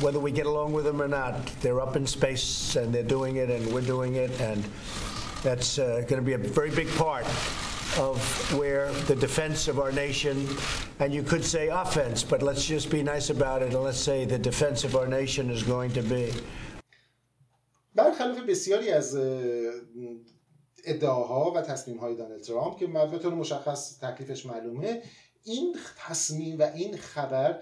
whether 0.00 0.18
we 0.18 0.32
get 0.32 0.46
along 0.46 0.72
with 0.72 0.84
them 0.84 1.00
or 1.00 1.06
not, 1.06 1.46
they're 1.60 1.80
up 1.80 1.94
in 1.94 2.08
space 2.08 2.74
and 2.74 2.92
they're 2.92 3.04
doing 3.04 3.36
it 3.36 3.48
and 3.48 3.72
we're 3.72 3.82
doing 3.82 4.16
it, 4.16 4.40
and 4.40 4.64
that's 5.44 5.78
uh, 5.78 6.04
going 6.08 6.20
to 6.20 6.26
be 6.26 6.32
a 6.32 6.38
very 6.38 6.70
big 6.70 6.88
part 6.96 7.24
of 7.98 8.52
where 8.58 8.90
the 9.06 9.14
defense 9.14 9.68
of 9.68 9.78
our 9.78 9.92
nation, 9.92 10.48
and 10.98 11.14
you 11.14 11.22
could 11.22 11.44
say 11.44 11.68
offense, 11.68 12.24
but 12.24 12.42
let's 12.42 12.66
just 12.66 12.90
be 12.90 13.00
nice 13.00 13.30
about 13.30 13.62
it 13.62 13.72
and 13.72 13.82
let's 13.84 14.00
say 14.00 14.24
the 14.24 14.38
defense 14.38 14.82
of 14.82 14.96
our 14.96 15.06
nation 15.06 15.50
is 15.50 15.62
going 15.62 15.92
to 15.92 16.02
be. 16.02 16.32
برخلاف 17.96 18.38
بسیاری 18.38 18.90
از 18.90 19.16
ادعاها 20.84 21.52
و 21.52 21.60
تصمیم 21.60 21.98
های 21.98 22.16
دانالد 22.16 22.42
ترامپ 22.42 22.78
که 22.78 22.86
به 22.86 23.18
طور 23.18 23.34
مشخص 23.34 23.98
تکلیفش 23.98 24.46
معلومه 24.46 25.02
این 25.44 25.76
تصمیم 25.98 26.58
و 26.58 26.62
این 26.62 26.96
خبر 26.96 27.60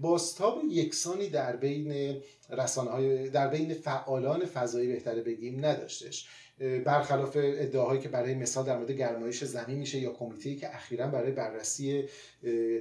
باستاب 0.00 0.62
یکسانی 0.64 1.28
در 1.28 1.56
بین 1.56 2.20
رسانه 2.50 2.90
های 2.90 3.30
در 3.30 3.48
بین 3.48 3.74
فعالان 3.74 4.44
فضایی 4.44 4.88
بهتره 4.88 5.22
بگیم 5.22 5.64
نداشتش. 5.64 6.28
برخلاف 6.84 7.36
ادعاهایی 7.40 8.00
که 8.00 8.08
برای 8.08 8.34
مثال 8.34 8.64
در 8.64 8.76
مورد 8.76 8.90
گرمایش 8.90 9.44
زمین 9.44 9.78
میشه 9.78 9.98
یا 9.98 10.12
کمیته 10.12 10.54
که 10.54 10.74
اخیرا 10.74 11.06
برای 11.06 11.30
بررسی 11.30 12.04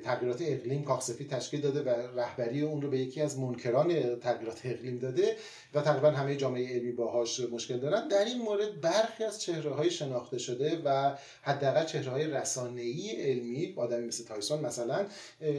تغییرات 0.04 0.42
اقلیم 0.42 0.84
کاخسفید 0.84 1.30
تشکیل 1.30 1.62
داده 1.62 1.82
و 1.82 2.20
رهبری 2.20 2.62
اون 2.62 2.82
رو 2.82 2.90
به 2.90 3.00
یکی 3.00 3.22
از 3.22 3.40
منکران 3.40 4.16
تغییرات 4.20 4.62
اقلیم 4.64 4.98
داده 4.98 5.36
و 5.74 5.82
تقریبا 5.82 6.12
همه 6.12 6.36
جامعه 6.36 6.76
علمی 6.76 6.92
باهاش 6.92 7.40
مشکل 7.40 7.78
دارن. 7.78 8.08
در 8.08 8.26
این 8.26 8.42
مورد 8.42 8.82
برخی 8.82 9.24
از 9.24 9.42
چهره 9.42 9.72
های 9.72 9.92
شناخته 9.92 10.38
شده 10.38 10.82
و 10.86 11.16
حداقل 11.42 11.86
چهره 11.86 12.12
های 12.12 12.28
رسانه 12.28 13.16
علمی 13.18 13.74
آدمی 13.78 14.08
مثل 14.08 14.24
تایسون 14.24 14.60
مثلا 14.60 15.06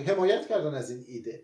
حمایت 0.07 0.49
کردن 0.49 0.75
از 0.75 0.91
این 0.91 1.05
ایده. 1.09 1.41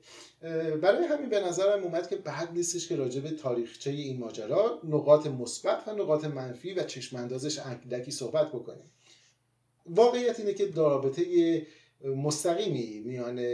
برای 0.82 1.04
همین 1.04 1.28
به 1.28 1.40
نظرم 1.40 1.82
اومد 1.82 2.08
که 2.08 2.16
بعد 2.16 2.52
نیستش 2.52 2.88
که 2.88 2.96
راجع 2.96 3.20
به 3.20 3.30
تاریخچه 3.30 3.90
این 3.90 4.18
ماجرا 4.18 4.80
نقاط 4.84 5.26
مثبت 5.26 5.88
و 5.88 5.94
نقاط 5.94 6.24
منفی 6.24 6.74
و 6.74 6.82
چشم 6.82 7.16
اندازش 7.16 7.58
اندکی 7.58 8.10
صحبت 8.10 8.48
بکنیم. 8.48 8.90
واقعیت 9.86 10.40
اینه 10.40 10.54
که 10.54 10.70
رابطه 10.74 11.22
مستقیمی 12.04 13.02
میان 13.04 13.46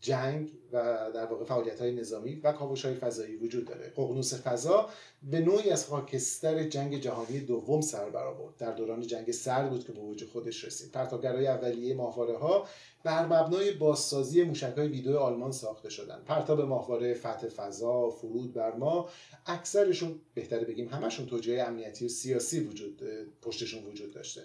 جنگ 0.00 0.52
و 0.72 1.10
در 1.14 1.26
واقع 1.26 1.44
فعالیت 1.44 1.80
های 1.80 1.92
نظامی 1.92 2.34
و 2.34 2.52
کاوش 2.52 2.84
های 2.84 2.94
فضایی 2.94 3.36
وجود 3.36 3.64
داره. 3.64 3.92
ققنوس 3.96 4.34
فضا 4.34 4.88
به 5.22 5.40
نوعی 5.40 5.70
از 5.70 5.86
خاکستر 5.86 6.62
جنگ 6.62 7.00
جهانی 7.00 7.40
دوم 7.40 7.80
سر 7.80 8.10
برآورد. 8.10 8.56
در 8.56 8.72
دوران 8.72 9.00
جنگ 9.00 9.30
سرد 9.30 9.70
بود 9.70 9.86
که 9.86 9.92
به 9.92 10.00
وجود 10.00 10.30
خودش 10.30 10.64
رسید. 10.64 10.92
پرتابگرای 10.92 11.46
اولیه 11.46 11.94
ماهواره 11.94 12.36
ها 12.38 12.66
بر 13.04 13.26
مبنای 13.26 13.72
بازسازی 13.72 14.42
موشک 14.42 14.72
های 14.76 14.88
ویدو 14.88 15.18
آلمان 15.18 15.52
ساخته 15.52 15.90
شدن 15.90 16.22
پرتاب 16.26 16.60
ماهواره 16.60 17.14
فتح 17.14 17.48
فضا 17.48 18.10
فرود 18.10 18.52
بر 18.52 18.74
ما 18.76 19.08
اکثرشون 19.46 20.20
بهتره 20.34 20.64
بگیم 20.64 20.88
همشون 20.88 21.26
توجیه 21.26 21.62
امنیتی 21.62 22.06
و 22.06 22.08
سیاسی 22.08 22.60
وجود 22.60 23.02
پشتشون 23.42 23.84
وجود 23.84 24.14
داشته. 24.14 24.42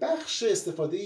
بخش 0.00 0.42
استفاده 0.42 0.98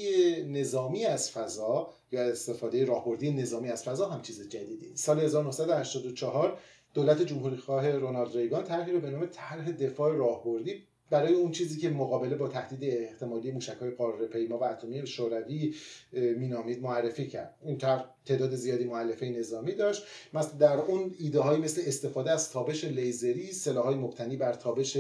نظامی 0.49 1.05
از 1.05 1.31
فضا 1.31 1.91
یا 2.13 2.23
استفاده 2.23 2.85
راهبردی 2.85 3.31
نظامی 3.31 3.69
از 3.69 3.85
فضا 3.85 4.09
هم 4.09 4.23
چیز 4.23 4.49
جدیدی. 4.49 4.97
سال 4.97 5.21
1984 5.21 6.59
دولت 6.95 7.23
جمهوری 7.23 7.57
خواه 7.57 7.91
رونالد 7.91 8.37
ریگان 8.37 8.65
طرحی 8.65 8.93
رو 8.93 9.01
به 9.01 9.11
نام 9.11 9.27
طرح 9.27 9.71
دفاع 9.71 10.17
راهبردی 10.17 10.83
برای 11.11 11.35
اون 11.35 11.53
چیزی 11.53 11.81
که 11.81 11.91
مقابله 11.91 12.37
با 12.37 12.49
تهدید 12.49 12.95
احتمالی 12.95 13.51
موشک‌های 13.51 13.91
قاره 13.91 14.27
پیما 14.27 14.59
و 14.59 14.65
اتمی 14.65 15.07
شوروی 15.07 15.75
مینامید 16.13 16.83
معرفی 16.83 17.27
کرد. 17.27 17.55
این 17.65 17.79
طرح 17.79 18.05
تعداد 18.27 18.55
زیادی 18.55 18.85
مؤلفه 18.85 19.27
نظامی 19.27 19.73
داشت. 19.73 20.03
مثلا 20.35 20.59
در 20.59 20.77
اون 20.77 21.15
ایده 21.19 21.41
های 21.41 21.57
مثل 21.57 21.83
استفاده 21.87 22.31
از 22.31 22.51
تابش 22.51 22.85
لیزری 22.85 23.53
سلاح‌های 23.53 23.95
مبتنی 23.95 24.37
بر 24.37 24.53
تابش 24.53 24.99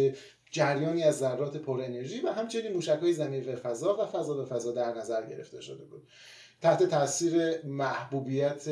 جریانی 0.54 1.02
از 1.02 1.18
ذرات 1.18 1.56
پر 1.56 1.80
انرژی 1.80 2.20
و 2.20 2.32
همچنین 2.32 2.72
موشک 2.72 2.98
های 3.02 3.12
زمین 3.12 3.44
به 3.44 3.56
فضا 3.56 3.96
و 3.96 4.06
فضا 4.06 4.34
به 4.34 4.44
فضا 4.44 4.72
در 4.72 4.94
نظر 4.94 5.26
گرفته 5.26 5.60
شده 5.60 5.84
بود. 5.84 6.08
تحت 6.62 6.82
تاثیر 6.82 7.64
محبوبیت 7.66 8.68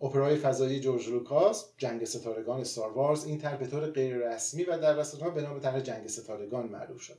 اپرای 0.00 0.36
فضایی 0.36 0.80
جورج 0.80 1.08
لوکاس 1.08 1.68
جنگ 1.78 2.04
ستارگان 2.04 2.64
ستار 2.64 2.92
وارز 2.92 3.24
این 3.24 3.38
طرح 3.38 3.56
به 3.56 3.66
طور 3.66 3.90
غیر 3.90 4.16
رسمی 4.16 4.64
و 4.64 4.78
در 4.78 4.96
رسانه‌ها 4.96 5.30
به 5.30 5.42
نام 5.42 5.60
طرح 5.60 5.80
جنگ 5.80 6.06
ستارگان 6.06 6.66
معروف 6.66 7.00
شد. 7.00 7.18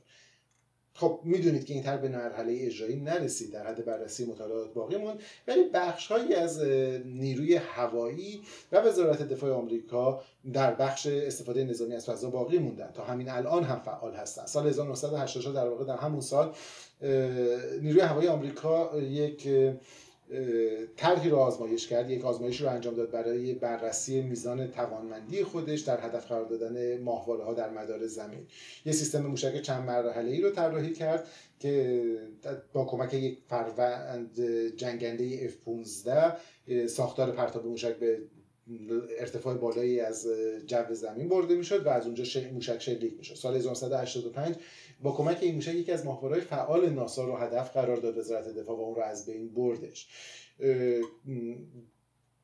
خب 0.94 1.20
می‌دونید 1.24 1.66
که 1.66 1.74
این 1.74 1.82
طرح 1.82 1.96
به 1.96 2.08
مرحله 2.08 2.58
اجرایی 2.60 2.96
نرسید 2.96 3.52
در 3.52 3.66
حد 3.66 3.84
بررسی 3.84 4.24
مطالعات 4.24 4.74
باقی 4.74 4.96
موند. 4.96 5.20
ولی 5.48 5.64
بخش 5.74 6.06
هایی 6.06 6.34
از 6.34 6.62
نیروی 7.04 7.54
هوایی 7.54 8.42
و 8.72 8.80
وزارت 8.80 9.22
دفاع 9.22 9.52
آمریکا 9.52 10.22
در 10.52 10.74
بخش 10.74 11.06
استفاده 11.06 11.64
نظامی 11.64 11.94
از 11.94 12.06
فضا 12.06 12.30
باقی 12.30 12.58
موندن. 12.58 12.90
تا 12.94 13.04
همین 13.04 13.28
الان 13.28 13.64
هم 13.64 13.80
فعال 13.80 14.14
هستن. 14.14 14.46
سال 14.46 14.66
1980 14.66 15.54
در 15.54 15.68
واقع 15.68 15.84
در 15.84 15.96
همون 15.96 16.20
سال 16.20 16.54
نیروی 17.80 18.00
هوایی 18.00 18.28
آمریکا 18.28 19.00
یک 19.00 19.48
طرحی 20.96 21.30
رو 21.30 21.36
آزمایش 21.36 21.86
کرد. 21.86 22.10
یک 22.10 22.24
آزمایش 22.24 22.60
رو 22.60 22.68
انجام 22.68 22.94
داد 22.94 23.10
برای 23.10 23.54
بررسی 23.54 24.20
میزان 24.20 24.70
توانمندی 24.70 25.44
خودش 25.44 25.80
در 25.80 26.00
هدف 26.00 26.26
قرار 26.26 26.44
دادن 26.44 27.00
ماهواره 27.00 27.44
ها 27.44 27.54
در 27.54 27.70
مدار 27.70 28.06
زمین. 28.06 28.46
یه 28.84 28.92
سیستم 28.92 29.26
موشک 29.26 29.62
چند 29.62 29.86
مرحله 29.86 30.30
ای 30.30 30.40
رو 30.40 30.50
طراحی 30.50 30.92
کرد 30.92 31.26
که 31.58 32.02
با 32.72 32.84
کمک 32.84 33.14
یک 33.14 33.38
فروند 33.48 34.40
جنگنده 34.76 35.48
F-15 35.48 36.86
ساختار 36.86 37.30
پرتاب 37.30 37.66
موشک 37.66 37.96
به 37.96 38.18
ارتفاع 39.18 39.54
بالایی 39.54 40.00
از 40.00 40.26
جو 40.66 40.94
زمین 40.94 41.28
برده 41.28 41.54
می‌شد 41.54 41.86
و 41.86 41.88
از 41.88 42.06
اونجا 42.06 42.24
موشک 42.52 42.78
شلیک 42.78 43.18
می‌شد. 43.18 43.34
سال 43.34 43.56
1985 43.56 44.56
با 45.02 45.12
کمک 45.12 45.38
این 45.40 45.54
موشک 45.54 45.74
یکی 45.74 45.92
از 45.92 46.04
ماهواره‌های 46.04 46.44
فعال 46.44 46.90
ناسا 46.90 47.24
رو 47.24 47.36
هدف 47.36 47.72
قرار 47.72 47.96
داد 47.96 48.18
وزارت 48.18 48.48
دفاع 48.48 48.76
و 48.76 48.80
اون 48.80 48.94
رو 48.94 49.02
از 49.02 49.26
بین 49.26 49.54
بردش. 49.54 50.08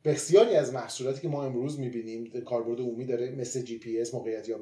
بسیاری 0.05 0.55
از 0.55 0.75
محصولاتی 0.75 1.21
که 1.21 1.29
ما 1.29 1.45
امروز 1.45 1.81
می‌بینیم 1.81 2.41
کاربرد 2.45 2.81
عمومی 2.81 3.05
داره 3.05 3.31
مثل 3.31 3.63
جی 3.63 3.79
پی 3.79 4.01
اس 4.01 4.15
موقعیت 4.15 4.49
یاب 4.49 4.61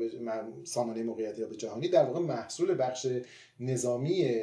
سامانه 0.64 1.02
موقعیت 1.02 1.38
یاب 1.38 1.52
جهانی 1.52 1.88
در 1.88 2.04
واقع 2.04 2.20
محصول 2.20 2.76
بخش 2.78 3.06
نظامی 3.60 4.40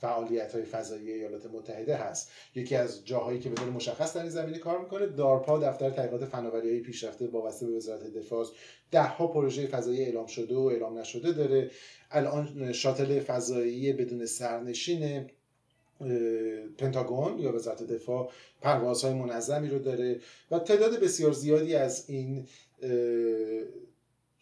فعالیت 0.00 0.54
های 0.54 0.62
فضایی 0.64 1.12
ایالات 1.12 1.46
متحده 1.46 1.96
هست. 1.96 2.30
یکی 2.54 2.76
از 2.76 3.06
جاهایی 3.06 3.38
که 3.38 3.48
به 3.48 3.54
طور 3.54 3.70
مشخص 3.70 4.16
در 4.16 4.20
این 4.20 4.30
زمینه 4.30 4.58
کار 4.58 4.80
می‌کنه 4.80 5.06
دارپا 5.06 5.58
دفتر 5.58 5.90
تحقیقات 5.90 6.24
فناوری 6.24 6.70
های 6.70 6.80
پیشرفته 6.80 7.26
وابسته 7.26 7.66
به 7.66 7.72
وزارت 7.72 8.04
دفاع. 8.04 8.46
ده 8.90 9.02
ها 9.02 9.26
پروژه 9.26 9.66
فضایی 9.66 10.02
اعلام 10.02 10.26
شده 10.26 10.56
و 10.56 10.60
اعلام 10.60 10.98
نشده 10.98 11.32
داره. 11.32 11.70
الان 12.10 12.72
شاتل 12.72 13.20
فضایی 13.20 13.92
بدون 13.92 14.26
سرنشین 14.26 15.30
پنتاگون 16.78 17.38
یا 17.38 17.54
وزارت 17.54 17.82
دفاع 17.82 18.30
پروازهای 18.60 19.14
منظمی 19.14 19.68
رو 19.68 19.78
داره 19.78 20.20
و 20.50 20.58
تعداد 20.58 21.00
بسیار 21.00 21.32
زیادی 21.32 21.74
از 21.74 22.10
این 22.10 22.46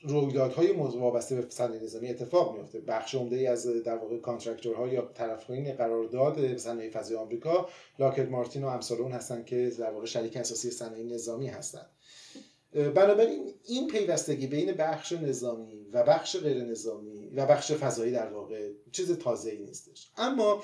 رویدادهای 0.02 0.72
وابسته 0.72 1.34
به 1.34 1.46
صنایع 1.48 1.82
نظامی 1.82 2.08
اتفاق 2.08 2.56
میفته. 2.56 2.80
بخش 2.80 3.14
عمده 3.14 3.50
از 3.50 3.66
در 3.66 3.96
واقع 3.96 4.18
کانترکتورها 4.18 4.88
یا 4.88 5.10
طرفین 5.14 5.72
قرارداد 5.72 6.56
صنایع 6.56 6.90
فضای 6.90 7.16
آمریکا 7.16 7.68
لاکد 7.98 8.30
مارتین 8.30 8.64
و 8.64 8.66
امثال 8.66 9.00
اون 9.00 9.12
هستن 9.12 9.44
که 9.44 9.72
در 9.78 9.90
واقع 9.90 10.06
شریک 10.06 10.36
اساسی 10.36 10.70
صنایع 10.70 11.04
نظامی 11.04 11.48
هستند 11.48 11.86
بنابراین 12.72 13.52
این 13.64 13.86
پیوستگی 13.88 14.46
بین 14.46 14.72
بخش 14.72 15.12
نظامی 15.12 15.86
و 15.92 16.02
بخش 16.02 16.36
غیر 16.36 16.64
نظامی 16.64 17.26
و 17.28 17.46
بخش 17.46 17.72
فضایی 17.72 18.12
در 18.12 18.28
واقع 18.28 18.70
چیز 18.92 19.12
تازه 19.12 19.50
ای 19.50 19.58
نیستش. 19.58 20.10
اما 20.16 20.62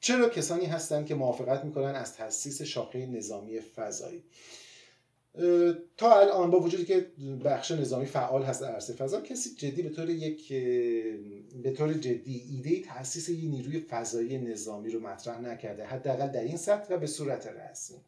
چرا 0.00 0.28
کسانی 0.28 0.66
هستند 0.66 1.06
که 1.06 1.14
موافقت 1.14 1.64
می‌کنن 1.64 1.94
از 1.94 2.16
تاسیس 2.16 2.62
شاخه 2.62 3.06
نظامی 3.06 3.60
فضایی؟ 3.60 4.24
تا 5.96 6.20
الان 6.20 6.50
با 6.50 6.60
وجودی 6.60 6.84
که 6.84 7.06
بخش 7.44 7.70
نظامی 7.70 8.06
فعال 8.06 8.42
هست 8.42 8.60
در 8.60 8.72
عرصه 8.72 8.92
فضا 8.92 9.20
کسی 9.20 9.54
جدی 9.54 9.82
به 9.82 9.90
طور 9.90 10.10
یک 10.10 10.52
به 11.62 11.72
طور 11.76 11.92
جدی 11.92 12.42
ایده 12.50 12.88
تاسیس 12.88 13.28
یک 13.28 13.50
نیروی 13.50 13.80
فضایی 13.80 14.38
نظامی 14.38 14.90
رو 14.90 15.00
مطرح 15.00 15.40
نکرده 15.40 15.84
حداقل 15.84 16.28
در 16.28 16.42
این 16.42 16.56
سطح 16.56 16.94
و 16.94 16.98
به 16.98 17.06
صورت 17.06 17.46
رسمی. 17.46 17.98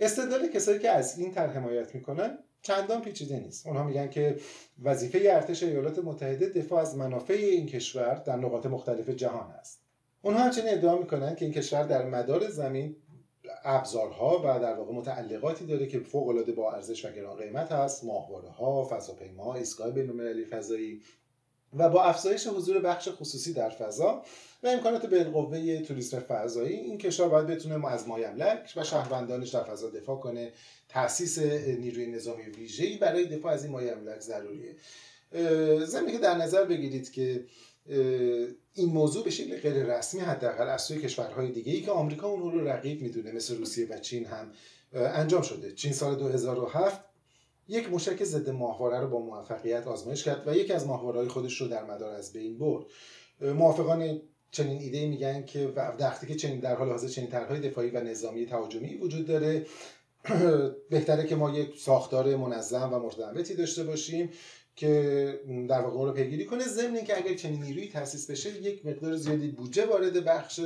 استدلال 0.00 0.48
کسایی 0.48 0.78
که 0.78 0.90
از 0.90 1.18
این 1.18 1.32
طرح 1.32 1.50
حمایت 1.50 1.94
می‌کنن 1.94 2.38
چندان 2.62 3.02
پیچیده 3.02 3.40
نیست. 3.40 3.66
اونها 3.66 3.84
میگن 3.84 4.10
که 4.10 4.36
وظیفه 4.82 5.18
ارتش 5.24 5.62
ایالات 5.62 5.98
متحده 5.98 6.48
دفاع 6.48 6.80
از 6.80 6.96
منافع 6.96 7.34
این 7.34 7.66
کشور 7.66 8.14
در 8.14 8.36
نقاط 8.36 8.66
مختلف 8.66 9.10
جهان 9.10 9.50
است. 9.50 9.80
اونها 10.22 10.40
همچنین 10.40 10.74
ادعا 10.74 10.98
می‌کنن 10.98 11.34
که 11.34 11.44
این 11.44 11.54
کشور 11.54 11.82
در 11.82 12.06
مدار 12.06 12.50
زمین 12.50 12.96
ابزارها 13.64 14.38
و 14.38 14.60
در 14.60 14.74
واقع 14.74 14.92
متعلقاتی 14.92 15.66
داره 15.66 15.86
که 15.86 16.00
فوق 16.00 16.28
العاده 16.28 16.52
با 16.52 16.72
ارزش 16.72 17.04
و 17.04 17.12
گران 17.12 17.36
قیمت 17.36 17.72
هست. 17.72 18.04
ماهواره 18.04 18.48
ها 18.48 18.88
فضاپیما 18.90 19.54
ایستگاه 19.54 19.90
بین‌المللی 19.90 20.44
فضایی 20.44 21.02
و 21.76 21.88
با 21.88 22.02
افزایش 22.02 22.46
حضور 22.46 22.80
بخش 22.80 23.08
خصوصی 23.08 23.52
در 23.52 23.70
فضا 23.70 24.22
و 24.62 24.66
امکانات 24.66 25.06
بالقوه 25.06 25.82
توریسم 25.82 26.20
فضایی 26.20 26.76
این 26.76 26.98
کشور 26.98 27.28
باید 27.28 27.46
بتونه 27.46 27.86
از 27.86 28.08
مایملک 28.08 28.72
و 28.76 28.84
شهروندانش 28.84 29.48
در 29.48 29.62
فضا 29.62 29.90
دفاع 29.90 30.20
کنه. 30.20 30.52
تاسیس 30.88 31.38
نیروی 31.38 32.06
نظامی 32.06 32.42
ویژه‌ای 32.42 32.96
برای 32.96 33.26
دفاع 33.26 33.52
از 33.52 33.64
این 33.64 33.72
مایملک 33.72 34.20
ضروریه. 34.20 34.76
زمینی 35.84 36.12
که 36.12 36.18
در 36.18 36.36
نظر 36.36 36.64
بگیرید 36.64 37.12
که 37.12 37.44
این 38.74 38.88
موضوع 38.88 39.24
به 39.24 39.30
شکل 39.30 39.56
غیر 39.56 39.96
رسمی 39.96 40.20
حداقل 40.20 40.68
از 40.68 40.82
سوی 40.82 40.98
کشورهای 40.98 41.50
دیگه 41.52 41.72
ای 41.72 41.80
که 41.80 41.90
آمریکا 41.90 42.28
اون 42.28 42.52
رو 42.52 42.68
رقیب 42.68 43.02
می‌دونه 43.02 43.32
مثل 43.32 43.56
روسیه 43.56 43.86
و 43.90 43.98
چین 43.98 44.24
هم 44.24 44.52
انجام 44.92 45.42
شده. 45.42 45.72
چین 45.72 45.92
سال 45.92 46.14
2007 46.14 47.00
یک 47.68 47.90
موشک 47.90 48.24
ضد 48.24 48.50
ماهواره 48.50 49.00
رو 49.00 49.08
با 49.08 49.20
موفقیت 49.20 49.86
آزمایش 49.86 50.24
کرد 50.24 50.48
و 50.48 50.56
یکی 50.56 50.72
از 50.72 50.86
ماهواره‌های 50.86 51.28
خودش 51.28 51.60
رو 51.60 51.68
در 51.68 51.84
مدار 51.84 52.14
از 52.14 52.32
بین 52.32 52.58
برد. 52.58 52.86
موافقان 53.40 54.20
چنین 54.50 54.78
ایده 54.78 55.06
میگن 55.06 55.44
که 55.44 55.66
وقتی 56.00 56.26
که 56.26 56.34
چنین 56.34 56.60
در 56.60 56.76
حال 56.76 56.88
حاضر 56.88 57.08
چنین 57.08 57.30
طرحهای 57.30 57.60
دفاعی 57.60 57.90
و 57.90 58.00
نظامی 58.00 58.46
تهاجمی 58.46 58.94
وجود 58.94 59.26
داره 59.26 59.66
بهتره 60.90 61.26
که 61.26 61.36
ما 61.36 61.58
یک 61.58 61.78
ساختار 61.78 62.36
منظم 62.36 62.92
و 62.92 62.98
متمرکزی 62.98 63.54
داشته 63.54 63.84
باشیم 63.84 64.30
که 64.78 65.40
در 65.68 65.80
واقع 65.80 66.04
رو 66.04 66.12
پیگیری 66.12 66.44
کنه. 66.46 66.64
ضمن 66.64 66.96
اینکه 66.96 67.16
اگر 67.16 67.34
چنین 67.34 67.62
نیرویی 67.62 67.88
تاسیس 67.88 68.30
بشه 68.30 68.62
یک 68.62 68.86
مقدار 68.86 69.16
زیادی 69.16 69.48
بودجه 69.48 69.86
وارد 69.86 70.24
بخش 70.24 70.60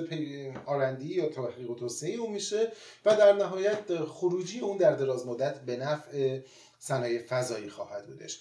R&D 0.67 1.15
یا 1.15 1.29
تحقیق 1.29 1.71
و 1.71 1.75
توسعه 1.75 2.15
اون 2.15 2.33
میشه 2.33 2.73
و 3.05 3.17
در 3.17 3.33
نهایت 3.33 4.05
خروجی 4.05 4.61
اون 4.61 4.77
در 4.77 4.97
دراز 4.97 5.27
مدت 5.27 5.61
به 5.61 5.77
نفع 5.77 6.41
صنایع 6.85 7.23
فضایی 7.23 7.69
خواهد 7.69 8.07
بودش. 8.07 8.41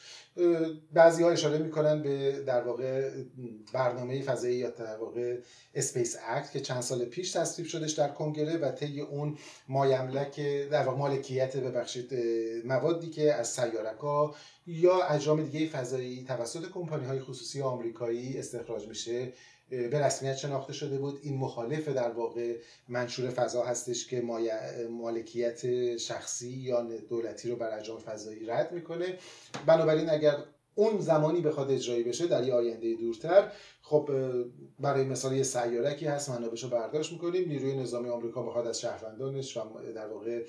بعضی 0.93 1.23
ها 1.23 1.29
اشاره 1.29 1.57
می‌کنن 1.57 2.01
به 2.01 2.43
در 2.47 2.61
واقع 2.61 3.11
برنامه 3.73 4.21
فضایی 4.21 4.55
یا 4.55 4.69
در 4.69 4.97
واقع 4.97 5.37
Space 5.73 6.17
Act 6.27 6.51
که 6.51 6.59
چند 6.59 6.81
سال 6.81 7.05
پیش 7.05 7.31
تصویب 7.31 7.67
شدش 7.67 7.91
در 7.91 8.09
کنگره 8.09 8.57
و 8.57 8.71
طی 8.71 9.01
اون 9.01 9.37
مایملک 9.67 10.39
در 10.71 10.83
واقع 10.83 10.97
مالکیت 10.97 11.57
ببخشید 11.57 12.13
موادی 12.65 13.09
که 13.09 13.33
از 13.33 13.47
سیارک 13.51 13.99
ها 13.99 14.35
یا 14.67 15.03
اجرام 15.03 15.43
دیگه 15.43 15.67
فضایی 15.67 16.23
توسط 16.27 16.71
کمپانی 16.71 17.05
های 17.05 17.19
خصوصی 17.19 17.61
آمریکایی 17.61 18.37
استخراج 18.37 18.87
میشه 18.87 19.33
به 19.71 19.99
رسمیت 19.99 20.35
شناخته 20.35 20.73
شده 20.73 20.97
بود. 20.97 21.19
این 21.21 21.37
مخالف 21.37 21.87
در 21.87 22.11
واقع 22.11 22.57
منشور 22.87 23.29
فضا 23.29 23.63
هستش 23.63 24.07
که 24.07 24.21
مالکیت 24.89 25.97
شخصی 25.97 26.49
یا 26.49 26.81
دولتی 26.81 27.49
رو 27.49 27.55
بر 27.55 27.79
اجرام 27.79 27.99
فضایی 27.99 28.45
رد 28.45 28.71
می‌کنه. 28.71 29.17
بنابراین 29.65 30.09
اگر 30.09 30.35
اون 30.75 30.99
زمانی 30.99 31.41
بخواد 31.41 31.71
اجرایی 31.71 32.03
بشه 32.03 32.27
در 32.27 32.47
یه 32.47 32.53
آینده 32.53 32.95
دورتر 32.95 33.51
خب 33.81 34.09
برای 34.79 35.05
مثال 35.05 35.35
یه 35.35 35.43
سیارکی 35.43 36.05
هست 36.05 36.29
منابش 36.29 36.63
رو 36.63 36.69
برداشت 36.69 37.11
می‌کنیم 37.11 37.47
نیروی 37.47 37.77
نظامی 37.77 38.09
آمریکا 38.09 38.43
بخواد 38.43 38.67
از 38.67 38.79
شهروندانش 38.79 39.57
و 39.57 39.61
در 39.95 40.07
واقع 40.07 40.45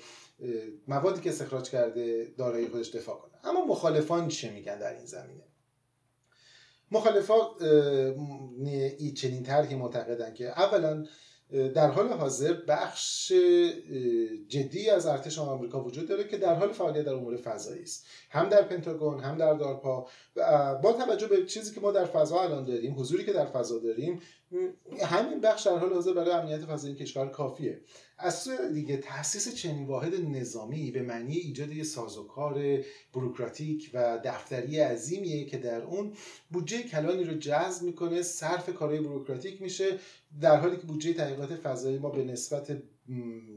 موادی 0.87 1.21
که 1.21 1.29
استخراج 1.29 1.69
کرده 1.69 2.33
دارایی 2.37 2.67
خودش 2.67 2.95
دفاع 2.95 3.15
کنه. 3.15 3.31
اما 3.43 3.65
مخالفان 3.65 4.27
چه 4.27 4.51
میگن 4.51 4.79
در 4.79 4.95
این 4.95 5.05
زمینه؟ 5.05 5.43
مخالفا 6.93 7.35
چنین 9.15 9.43
طرحی 9.43 9.75
معتقدن 9.75 10.33
که 10.33 10.59
اولا 10.59 11.05
در 11.75 11.87
حال 11.87 12.07
حاضر 12.07 12.53
بخش 12.67 13.31
جدی 14.47 14.89
از 14.89 15.05
ارتش 15.05 15.39
آمریکا 15.39 15.83
وجود 15.83 16.07
داره 16.07 16.23
که 16.23 16.37
در 16.37 16.55
حال 16.55 16.71
فعالیت 16.71 17.05
در 17.05 17.13
امور 17.13 17.37
فضایی 17.37 17.83
است. 17.83 18.05
هم 18.29 18.49
در 18.49 18.61
پنتاگون 18.61 19.19
هم 19.19 19.37
در 19.37 19.53
دارپا. 19.53 20.07
با 20.83 20.93
توجه 20.93 21.27
به 21.27 21.45
چیزی 21.45 21.75
که 21.75 21.81
ما 21.81 21.91
در 21.91 22.05
فضا 22.05 22.41
الان 22.41 22.65
داریم 22.65 22.99
حضوری 22.99 23.25
که 23.25 23.33
در 23.33 23.45
فضا 23.45 23.79
داریم 23.79 24.21
همین 25.01 25.41
بخش 25.41 25.67
در 25.67 25.77
حال 25.77 25.93
حاضر 25.93 26.13
برای 26.13 26.31
امنیت 26.31 26.65
فضایی 26.65 26.95
کشور 26.95 27.27
کافیه. 27.27 27.81
از 28.17 28.41
سوی 28.41 28.73
دیگه 28.73 28.97
تاسیس 28.97 29.55
چنین 29.55 29.85
واحد 29.85 30.15
نظامی 30.15 30.91
به 30.91 31.01
معنی 31.01 31.37
ایجاد 31.37 31.71
یه 31.71 31.83
سازوکار 31.83 32.83
بروکراتیک 33.13 33.91
و 33.93 34.19
دفتری 34.23 34.79
عظیمیه 34.79 35.45
که 35.45 35.57
در 35.57 35.81
اون 35.81 36.13
بودجه 36.51 36.83
کلانی 36.83 37.23
رو 37.23 37.33
جذب 37.33 37.83
می‌کنه 37.83 38.21
صرف 38.21 38.69
کارهای 38.73 38.99
بروکراتیک 38.99 39.61
میشه 39.61 39.99
در 40.41 40.57
حالی 40.57 40.77
که 40.77 40.83
بودجه 40.83 41.13
تحقیقات 41.13 41.55
فضایی 41.55 41.97
ما 41.97 42.09
به 42.09 42.23
نسبت 42.23 42.81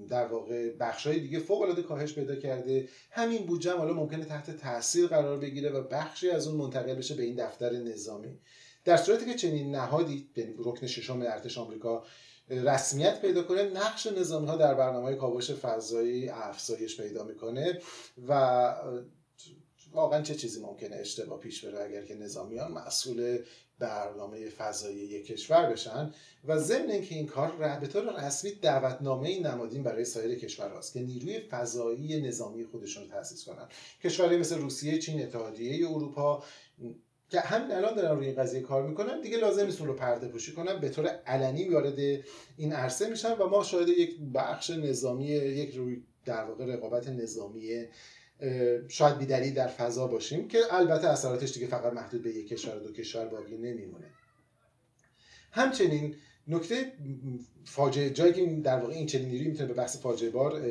در 0.09 0.27
واقع 0.27 0.71
بخشای 0.81 1.21
دیگه 1.21 1.39
فوق 1.39 1.61
العاده 1.61 1.83
کاهش 1.83 2.15
پیدا 2.15 2.37
کرده. 2.37 2.89
همین 3.11 3.47
بودجه 3.47 3.73
حالا 3.73 3.93
ممکنه 3.93 4.25
تحت 4.25 4.57
تاثیر 4.57 5.07
قرار 5.07 5.39
بگیره 5.39 5.71
و 5.71 5.83
بخشی 5.83 6.31
از 6.31 6.47
اون 6.47 6.57
منتقل 6.57 6.95
بشه 6.95 7.15
به 7.15 7.23
این 7.23 7.35
دفتر 7.35 7.73
نظامی. 7.73 8.39
در 8.87 8.97
صورتی 8.97 9.27
که 9.27 9.35
چنین 9.35 9.75
نهادی 9.75 10.31
رکن 10.59 10.87
ششم 10.87 11.23
ارتش 11.23 11.59
آمریکا 11.59 12.05
رسمیت 12.49 13.21
پیدا 13.21 13.43
کنه 13.43 13.63
نقش 13.63 14.07
نظامی 14.07 14.47
ها 14.47 14.57
در 14.57 14.75
برنامه 14.75 15.15
کاوش 15.15 15.51
فضایی 15.51 16.29
افزایش 16.29 17.01
پیدا 17.01 17.25
می‌کنه 17.25 17.81
و 18.29 18.75
واقعا 19.93 20.23
چه 20.23 20.35
چیزی 20.35 20.61
ممکنه 20.61 20.97
اشتباه 20.97 21.41
پیش 21.41 21.65
بره 21.65 21.85
اگر 21.85 22.05
که 22.05 22.15
نظامیان 22.15 22.73
مسئول 22.73 23.39
برنامه 23.79 24.49
فضایی 24.49 24.99
یک 24.99 25.27
کشور 25.27 25.73
بشن؟ 25.73 26.15
و 26.45 26.59
ضمن 26.59 26.91
اینکه 26.91 27.15
این 27.15 27.27
کار 27.27 27.79
به 27.81 27.87
طور 27.87 28.27
رسمی 28.27 28.51
دعوتنامه 28.51 29.41
نمادین 29.41 29.83
برای 29.83 30.05
سایر 30.05 30.39
کشورهاست 30.39 30.93
که 30.93 31.01
نیروی 31.01 31.41
فضایی 31.41 32.23
نظامی 32.23 32.65
خودشون 32.65 33.03
رو 33.03 33.11
تاسیس 33.11 33.45
کنن. 33.45 33.69
کشورهایی 34.05 34.41
مثل 34.41 34.59
روسیه 34.59 34.99
چین 34.99 35.23
اتحادیه 35.23 35.91
اروپا 35.91 36.45
که 37.29 37.41
همین 37.41 37.73
الان 37.73 37.95
دارن 37.95 38.17
روی 38.17 38.27
این 38.27 38.37
قضیه 38.37 38.61
کار 38.61 38.89
می‌کنن 38.89 39.21
دیگه 39.21 39.37
لازم 39.37 39.67
نیست 39.67 39.81
رو 39.81 39.95
پرده 39.95 40.29
پوشی 40.29 40.53
کنن. 40.53 40.81
به 40.81 40.89
طور 40.89 41.07
علنی 41.07 41.69
وارد 41.69 41.99
این 42.57 42.73
عرصه 42.73 43.11
میشن 43.11 43.33
و 43.33 43.49
ما 43.49 43.63
شاهد 43.63 43.89
یک 43.89 44.17
بخش 44.35 44.71
نظامی 44.71 45.27
یک 45.27 45.75
روی 45.75 46.03
در 46.25 46.45
واقع 46.45 46.65
رقابت 46.67 47.09
نظامی 47.09 47.87
شاید 48.89 49.19
بیدلی 49.19 49.51
در 49.51 49.67
فضا 49.67 50.07
باشیم 50.07 50.49
که 50.49 50.59
البته 50.71 51.09
اثراتش 51.09 51.53
دیگه 51.53 51.67
فقط 51.67 51.93
محدود 51.93 52.23
به 52.23 52.31
یک 52.31 52.49
کشور 52.49 52.79
دو 52.79 52.93
کشور 52.93 53.25
باقی 53.25 53.57
نمیمونه. 53.57 54.07
همچنین 55.53 56.15
نکته 56.49 56.93
فاجعه 57.65 58.11
جایی 58.11 58.33
که 58.33 58.47
در 58.47 58.79
واقع 58.79 58.93
این 58.93 59.07
چنین 59.07 59.29
نیروی 59.29 59.49
می‌تونه 59.49 59.69
به 59.69 59.75
بحث 59.75 60.01
فاجعه 60.01 60.31
بار 60.31 60.63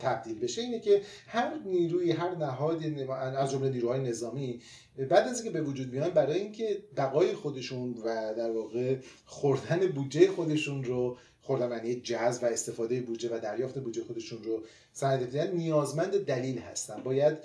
تبدیل 0.00 0.38
بشه 0.38 0.62
اینه 0.62 0.80
که 0.80 1.02
هر 1.26 1.58
نیروی 1.64 2.12
هر 2.12 2.34
نهاد 2.34 2.84
از 3.10 3.50
جمله 3.50 3.70
نیروهای 3.70 4.00
نظامی 4.00 4.60
بعد 5.10 5.28
از 5.28 5.42
اینکه 5.42 5.58
به 5.58 5.62
وجود 5.62 5.92
میان 5.92 6.10
برای 6.10 6.38
اینکه 6.38 6.82
بقای 6.96 7.32
خودشون 7.32 7.94
و 8.04 8.34
در 8.36 8.50
واقع 8.50 8.96
خوردن 9.24 9.86
بودجه 9.86 10.28
خودشون 10.28 10.84
رو 10.84 11.16
خوردن 11.42 11.66
معنی 11.66 11.94
جذب 11.94 12.42
و 12.42 12.46
استفاده 12.46 13.00
بودجه 13.00 13.36
و 13.36 13.40
دریافت 13.40 13.78
بودجه 13.78 14.04
خودشون 14.04 14.44
رو 14.44 14.62
سند 14.92 15.36
نیازمند 15.36 16.24
دلیل 16.24 16.58
هستن. 16.58 17.02
باید 17.02 17.38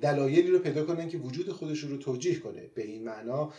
دلایلی 0.00 0.50
رو 0.50 0.58
پیدا 0.58 0.84
کنن 0.84 1.08
که 1.08 1.18
وجود 1.18 1.48
خودشون 1.48 1.90
رو 1.90 1.96
توجیه 1.96 2.38
کنه. 2.38 2.62
به 2.74 2.82
این 2.82 3.04
معنا 3.04 3.52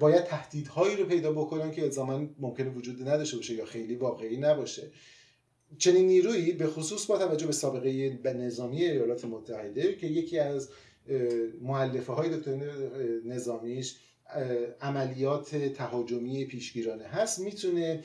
باید 0.00 0.24
تهدیدهایی 0.24 0.96
رو 0.96 1.04
پیدا 1.04 1.32
بکنن 1.32 1.70
که 1.70 1.82
الزاما 1.82 2.26
ممکنه 2.38 2.70
وجود 2.70 3.08
نداشته 3.08 3.36
باشه 3.36 3.54
یا 3.54 3.64
خیلی 3.64 3.94
واقعی 3.94 4.36
نباشه. 4.36 4.90
چنین 5.78 6.06
نیرویی 6.06 6.52
به 6.52 6.66
خصوص 6.66 7.06
با 7.06 7.18
توجه 7.18 7.46
به 7.46 7.52
سابقه 7.52 8.18
نظامی 8.24 8.84
ایالات 8.84 9.24
متحده 9.24 9.96
که 9.96 10.06
یکی 10.06 10.38
از 10.38 10.68
معلفه 11.60 12.12
های 12.12 12.36
دکترین 12.36 12.62
نظامیش 13.24 13.96
عملیات 14.80 15.56
تهاجمی 15.56 16.44
پیشگیرانه 16.44 17.04
هست 17.04 17.38
می‌تونه 17.38 18.04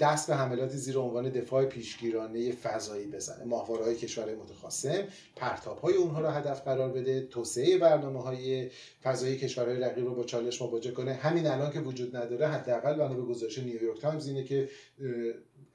دست 0.00 0.26
به 0.26 0.36
حملات 0.36 0.70
زیر 0.70 0.98
عنوان 0.98 1.28
دفاع 1.28 1.64
پیشگیرانه 1.64 2.52
فضایی 2.52 3.06
بزنه. 3.06 3.44
ماهواره 3.44 3.84
های 3.84 3.96
کشورهای 3.96 4.34
متخاصم 4.34 5.04
پرتاب 5.36 5.78
های 5.78 5.94
اونها 5.94 6.20
را 6.20 6.30
هدف 6.30 6.62
قرار 6.64 6.92
بده 6.92 7.20
توسعه 7.20 7.78
برنامه 7.78 8.22
های 8.22 8.70
فضایی 9.02 9.38
کشورهای 9.38 9.80
رقیب 9.80 10.04
رو 10.04 10.14
با 10.14 10.24
چالش 10.24 10.62
مواجه 10.62 10.90
کنه. 10.90 11.12
همین 11.12 11.46
الان 11.46 11.72
که 11.72 11.80
وجود 11.80 12.16
نداره 12.16 12.48
حداقل 12.48 12.94
بنا 12.94 13.14
به 13.14 13.22
گزارش 13.22 13.58
نیویورک 13.58 14.00
تایمز 14.00 14.26
اینه 14.26 14.44
که 14.44 14.68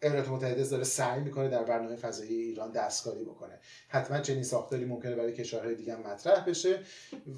ایالات 0.03 0.29
متحده 0.29 0.63
داره 0.63 0.83
سعی 0.83 1.21
می‌کنه 1.21 1.49
در 1.49 1.63
برنامه 1.63 1.95
فضایی 1.95 2.33
ایران 2.33 2.71
دستکاری 2.71 3.23
بکنه. 3.23 3.59
حتما 3.88 4.19
چنین 4.19 4.43
ساختاری 4.43 4.85
ممکنه 4.85 5.15
برای 5.15 5.33
کشورهای 5.33 5.75
دیگه 5.75 5.95
مطرح 5.95 6.45
بشه 6.45 6.79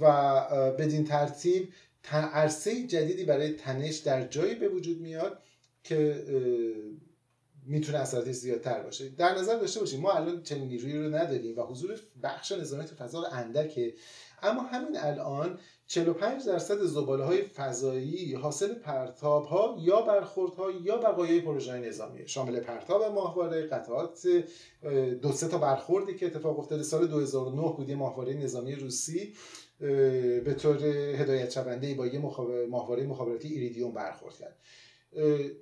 و 0.02 0.72
بدین 0.80 1.06
ترتیب 1.06 1.74
عرصه 2.12 2.88
جدیدی 2.88 3.26
برای 3.26 3.54
تنش 3.54 3.98
در 3.98 4.28
جایی 4.28 4.56
به 4.56 4.70
وجود 4.70 5.02
میاد 5.02 5.42
که 5.84 6.26
می‌تونه 7.66 7.98
اثراتش 7.98 8.36
زیادتر 8.36 8.84
باشه. 8.84 9.10
در 9.10 9.38
نظر 9.38 9.60
داشته 9.60 9.80
باشیم 9.80 10.02
ما 10.02 10.12
الان 10.12 10.44
چنین 10.44 10.68
نیرویی 10.68 10.98
رو 10.98 11.16
نداریم 11.16 11.60
و 11.60 11.62
حضور 11.62 12.00
بخش 12.24 12.52
نظامی 12.52 12.86
تو 12.86 12.96
فضا 12.96 13.24
اندکه. 13.24 13.94
اما 14.44 14.62
همین 14.62 14.98
الان 14.98 15.60
45 15.92 16.46
درصد 16.46 16.84
زباله 16.84 17.24
های 17.24 17.42
فضایی 17.42 18.34
حاصل 18.34 18.74
پرتاب 18.74 19.46
ها 19.46 19.78
یا 19.80 20.02
برخورد 20.02 20.54
ها 20.54 20.72
یا 20.84 20.98
بقایای 20.98 21.42
پروژه 21.42 21.78
نظامی 21.78 22.28
شامل 22.28 22.60
پرتاب 22.60 23.04
ماهواره 23.04 23.68
قطعات 23.68 24.28
دو 25.22 25.32
سه 25.32 25.48
تا 25.48 25.58
برخوردی 25.58 26.16
که 26.16 26.26
اتفاق 26.26 26.60
افتاده 26.60 26.84
سال 26.84 27.08
2009 27.08 27.62
بود 27.62 27.92
ماهواره 27.92 28.34
نظامی 28.34 28.76
روسی 28.76 29.34
به 30.46 30.56
طور 30.60 30.86
هدایت 30.86 31.52
شونده 31.52 31.94
با 31.94 32.08
یه 32.08 32.20
ماهواره 32.70 33.06
مخابراتی 33.06 33.48
ایریدیوم 33.48 33.94
برخورد 33.94 34.36
کرد. 34.36 34.56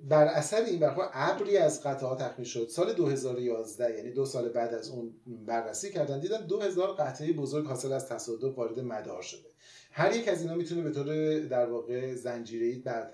بر 0.08 0.26
اثر 0.26 0.64
این 0.64 0.78
برخورد 0.78 1.10
ابری 1.12 1.56
از 1.56 1.82
قطعات 1.82 2.22
تخمین 2.22 2.44
شد. 2.44 2.68
سال 2.68 2.92
2011 2.92 3.96
یعنی 3.96 4.10
دو 4.10 4.24
سال 4.24 4.48
بعد 4.48 4.74
از 4.74 4.90
اون 4.90 5.14
بررسی 5.26 5.92
کردن 5.92 6.20
دیدن 6.20 6.46
2000 6.46 6.88
قطعه 6.88 7.32
بزرگ 7.32 7.66
حاصل 7.66 7.92
از 7.92 8.08
تصادف 8.08 8.58
وارد 8.58 8.80
مدار 8.80 9.22
شده. 9.22 9.49
هر 9.92 10.16
یک 10.16 10.28
از 10.28 10.42
اینا 10.42 10.54
می‌تونه 10.54 10.82
به 10.82 10.90
طور 10.90 11.38
در 11.40 11.66
واقع 11.66 12.14
زنجیره‌ای 12.14 12.78
بر 12.78 13.10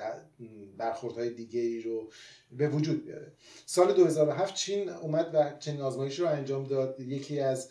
برخوردهای 0.77 1.31
دیگه 1.31 1.61
ای 1.61 1.81
رو 1.81 2.11
به 2.53 2.69
وجود 2.69 3.05
بیاره. 3.05 3.33
سال 3.67 3.93
2007 3.93 4.55
چین 4.55 4.89
اومد 4.89 5.31
و 5.35 5.59
چنین 5.59 5.81
آزمایشی 5.81 6.23
رو 6.23 6.29
انجام 6.29 6.65
داد. 6.65 7.01
یکی 7.01 7.41
از 7.41 7.71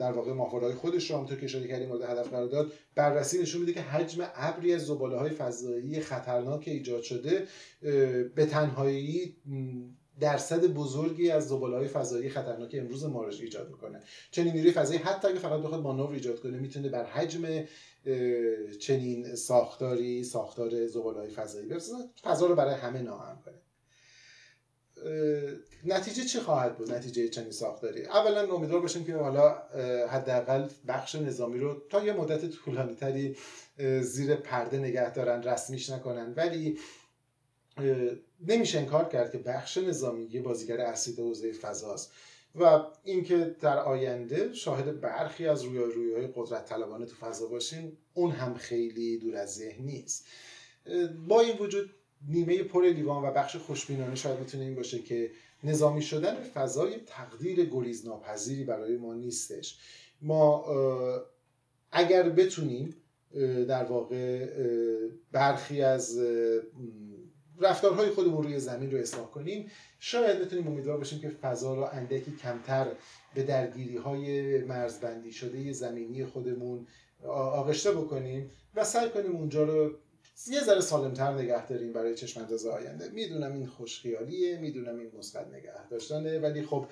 در 0.00 0.12
واقع 0.12 0.32
ماهواره‌های 0.32 0.74
خودش 0.74 1.10
رو 1.10 1.16
همونطور 1.16 1.38
که 1.38 1.44
اشاره 1.44 1.68
کردیم 1.68 1.88
مورد 1.88 2.02
هدف 2.02 2.28
قرار 2.28 2.48
داد. 2.48 2.72
بررسی 2.94 3.42
نشون 3.42 3.60
میده 3.60 3.72
که 3.72 3.80
حجم 3.80 4.28
ابری 4.34 4.74
از 4.74 4.86
زباله 4.86 5.16
های 5.16 5.30
فضایی 5.30 6.00
خطرناک 6.00 6.68
ایجاد 6.68 7.02
شده 7.02 7.46
به 8.34 8.46
تنهایی 8.50 9.36
درصد 10.22 10.66
بزرگی 10.66 11.30
از 11.30 11.48
زباله 11.48 11.76
های 11.76 11.88
فضایی 11.88 12.30
خطرناک 12.30 12.76
امروز 12.78 13.04
ما 13.04 13.24
رو 13.24 13.32
ایجاد 13.40 13.70
می‌کنه. 13.70 14.00
چنین 14.30 14.52
نیروی 14.52 14.72
فضایی 14.72 14.98
حتی 14.98 15.28
اگه 15.28 15.38
فقط 15.38 15.60
بخواد 15.60 15.80
مانور 15.80 16.12
ایجاد 16.12 16.40
کنه 16.40 16.58
می‌تونه 16.58 16.88
بر 16.88 17.04
حجم 17.04 17.64
چنین 18.80 19.34
ساختاری 19.34 20.24
ساختار 20.24 20.86
زباله 20.86 21.18
های 21.18 21.30
فضایی 21.30 21.66
برسه 21.68 21.92
فضا 22.22 22.46
رو 22.46 22.54
برای 22.54 22.74
همه 22.74 23.02
ناهم 23.02 23.42
کنه. 23.44 23.54
نتیجه 25.84 26.24
چی 26.24 26.40
خواهد 26.40 26.78
بود؟ 26.78 26.92
نتیجه 26.92 27.28
چنین 27.28 27.50
ساختاری؟ 27.50 28.04
اولا 28.04 28.54
امیدوار 28.54 28.80
باشیم 28.80 29.04
که 29.04 29.16
حالا 29.16 29.62
حداقل 30.08 30.68
بخش 30.88 31.14
نظامی 31.14 31.58
رو 31.58 31.82
تا 31.90 32.04
یه 32.04 32.12
مدت 32.12 32.50
طولانی 32.50 32.94
تری 32.94 33.36
زیر 34.00 34.34
پرده 34.34 34.78
نگه 34.78 35.12
دارن 35.12 35.42
رسمیش 35.42 35.90
نکنن. 35.90 36.34
ولی 36.36 36.78
نمیشه 38.48 38.78
انکار 38.78 39.08
کرد 39.08 39.32
که 39.32 39.38
بخش 39.38 39.78
نظامی 39.78 40.24
یه 40.24 40.42
بازیگر 40.42 40.80
اصلی 40.80 41.14
حوزه 41.14 41.52
فضاست. 41.52 42.12
و 42.54 42.82
اینکه 43.04 43.56
در 43.60 43.78
آینده 43.78 44.52
شاهد 44.52 45.00
برخی 45.00 45.46
از 45.46 45.62
روی 45.62 46.14
های 46.14 46.28
قدرت 46.34 46.64
طلبانه 46.64 47.06
تو 47.06 47.14
فضا 47.16 47.46
باشیم 47.46 47.98
اون 48.14 48.30
هم 48.30 48.54
خیلی 48.54 49.18
دور 49.18 49.36
از 49.36 49.54
ذهن 49.54 49.84
نیست. 49.84 50.26
با 51.28 51.40
این 51.40 51.58
وجود 51.58 51.90
نیمه 52.28 52.62
پر 52.62 52.84
لیوان 52.84 53.24
و 53.24 53.32
بخش 53.32 53.56
خوشبینانه 53.56 54.14
شاید 54.14 54.40
بتونه 54.40 54.64
این 54.64 54.74
باشه 54.74 54.98
که 55.02 55.30
نظامی 55.64 56.02
شدن 56.02 56.34
فضای 56.34 56.96
تقدیر 57.06 57.64
گریز 57.64 58.06
ناپذیری 58.06 58.64
برای 58.64 58.96
ما 58.96 59.14
نیستش. 59.14 59.78
ما 60.22 60.64
اگر 61.92 62.28
بتونیم 62.28 62.96
در 63.68 63.84
واقع 63.84 64.46
برخی 65.32 65.82
از 65.82 66.18
رفتارهای 67.62 68.10
خودمون 68.10 68.42
روی 68.42 68.58
زمین 68.58 68.90
رو 68.90 68.98
اصلاح 68.98 69.26
کنیم 69.26 69.70
شاید 70.00 70.38
بتونیم 70.38 70.66
امیدوار 70.66 70.98
باشیم 70.98 71.20
که 71.20 71.28
فضا 71.28 71.74
رو 71.74 71.82
اندکی 71.82 72.36
کمتر 72.42 72.86
به 73.34 73.42
درگیری 73.42 73.96
های 73.96 74.58
مرزبندی 74.64 75.32
شده 75.32 75.72
زمینی 75.72 76.24
خودمون 76.26 76.86
آغشته 77.28 77.92
بکنیم 77.92 78.50
و 78.74 78.84
سعی 78.84 79.10
کنیم 79.10 79.36
اونجا 79.36 79.64
رو 79.64 79.90
یه 80.46 80.60
ذره 80.60 80.80
سالمتر 80.80 81.32
نگه 81.32 81.66
داریم 81.66 81.92
برای 81.92 82.14
چشمانداز 82.14 82.66
آینده. 82.66 83.08
می‌دونم 83.08 83.52
این 83.52 83.66
خوشخیالیه 83.66 84.58
می‌دونم 84.58 84.98
این 84.98 85.10
مثبت 85.18 85.46
نگه 85.46 85.88
داشتنه 85.90 86.38
ولی 86.38 86.62
خب 86.62 86.86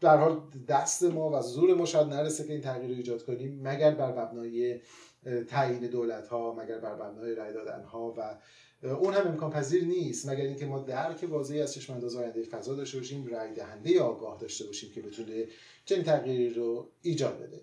در 0.00 0.16
حال 0.16 0.42
دست 0.68 1.02
ما 1.02 1.30
و 1.30 1.42
زور 1.42 1.74
ما 1.74 1.84
شاید 1.84 2.06
نرسه 2.06 2.44
که 2.44 2.52
این 2.52 2.62
تغییر 2.62 2.90
رو 2.90 2.96
ایجاد 2.96 3.24
کنیم 3.24 3.60
مگر 3.62 3.90
بر 3.90 4.12
مبنای 4.12 4.80
تعیین 5.48 5.86
دولت 5.86 6.28
ها 6.28 6.54
مگر 6.54 6.78
بر 6.78 6.94
مبنای 6.94 7.34
رای 7.34 7.52
دادن 7.52 7.84
ها 7.84 8.14
و 8.18 8.38
اون 8.82 9.14
هم 9.14 9.28
امکان 9.28 9.50
پذیر 9.50 9.84
نیست 9.84 10.28
مگر 10.28 10.44
اینکه 10.44 10.66
ما 10.66 10.78
درک 10.78 11.26
واضحی 11.30 11.60
از 11.60 11.74
چشم 11.74 11.92
انداز 11.92 12.16
آینده 12.16 12.42
فضا 12.42 12.74
داشته 12.74 12.98
باشیم 12.98 13.26
رای 13.26 13.54
دهنده 13.54 14.00
آگاه 14.00 14.38
داشته 14.40 14.64
باشیم 14.64 14.92
که 14.92 15.02
بتونه 15.02 15.46
چنین 15.84 16.02
تغییری 16.02 16.50
رو 16.50 16.88
ایجاد 17.02 17.38
بده. 17.38 17.60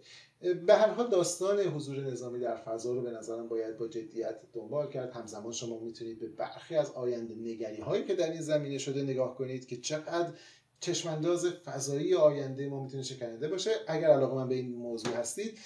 به 0.54 0.76
هر 0.76 0.90
حال 0.90 1.10
داستان 1.10 1.60
حضور 1.60 2.00
نظامی 2.00 2.40
در 2.40 2.56
فضا 2.56 2.94
رو 2.94 3.02
به 3.02 3.12
نظرم 3.12 3.48
باید 3.48 3.78
با 3.78 3.88
جدیت 3.88 4.40
دنبال 4.54 4.90
کرد. 4.90 5.12
همزمان 5.12 5.52
شما 5.54 5.80
می‌تونید 5.80 6.20
به 6.20 6.28
برخی 6.28 6.76
از 6.76 6.92
آینده 6.92 7.36
نگری 7.36 7.82
هایی 7.82 8.04
که 8.06 8.16
در 8.16 8.32
این 8.32 8.42
زمینه 8.42 8.78
شده 8.78 9.04
نگاه 9.04 9.36
کنید 9.36 9.68
که 9.68 9.78
چقدر 9.78 10.34
چشمانداز 10.80 11.46
فضایی 11.46 12.16
آینده 12.16 12.70
ما 12.70 12.84
می‌تونه 12.84 13.04
شکننده 13.04 13.48
باشه. 13.48 13.72
اگر 13.88 14.08
علاقه‌مند 14.08 14.50
به 14.50 14.56
این 14.56 14.76
موضوع 14.76 15.14
هستید 15.14 15.58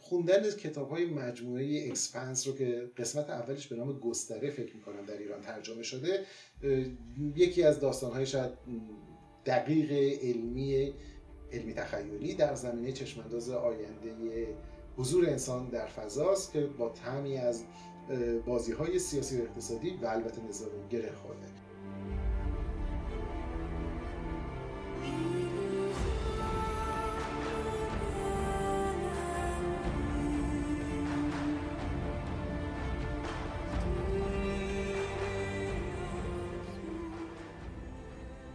خوندن 0.00 0.50
کتاب 0.50 0.90
های 0.90 1.04
مجموعه 1.04 1.86
Expanse 1.88 2.46
رو 2.46 2.56
که 2.56 2.90
قسمت 2.96 3.30
اولش 3.30 3.66
به 3.66 3.76
نام 3.76 3.98
گستره 3.98 4.50
فکر 4.50 4.76
می‌کنم 4.76 5.06
در 5.06 5.18
ایران 5.18 5.40
ترجمه 5.40 5.82
شده 5.82 6.24
یکی 7.36 7.62
از 7.62 7.80
داستان 7.80 8.12
های 8.12 8.26
شاید 8.26 8.50
دقیق 9.46 9.92
علمی 10.22 10.94
علمی 11.52 11.74
تخیلی 11.74 12.34
در 12.34 12.54
زمینه 12.54 12.92
چشمانداز 12.92 13.50
آینده 13.50 14.48
حضور 14.96 15.28
انسان 15.28 15.68
در 15.68 15.86
فضاست 15.86 16.52
که 16.52 16.60
با 16.60 16.88
تعمی 16.88 17.36
از 17.36 17.64
بازی 18.46 18.72
های 18.72 18.98
سیاسی 18.98 19.40
و 19.40 19.42
اقتصادی 19.42 19.98
و 20.02 20.06
البته 20.06 20.42
نظامی 20.48 20.88
گره 20.90 21.12
خورده. 21.12 21.63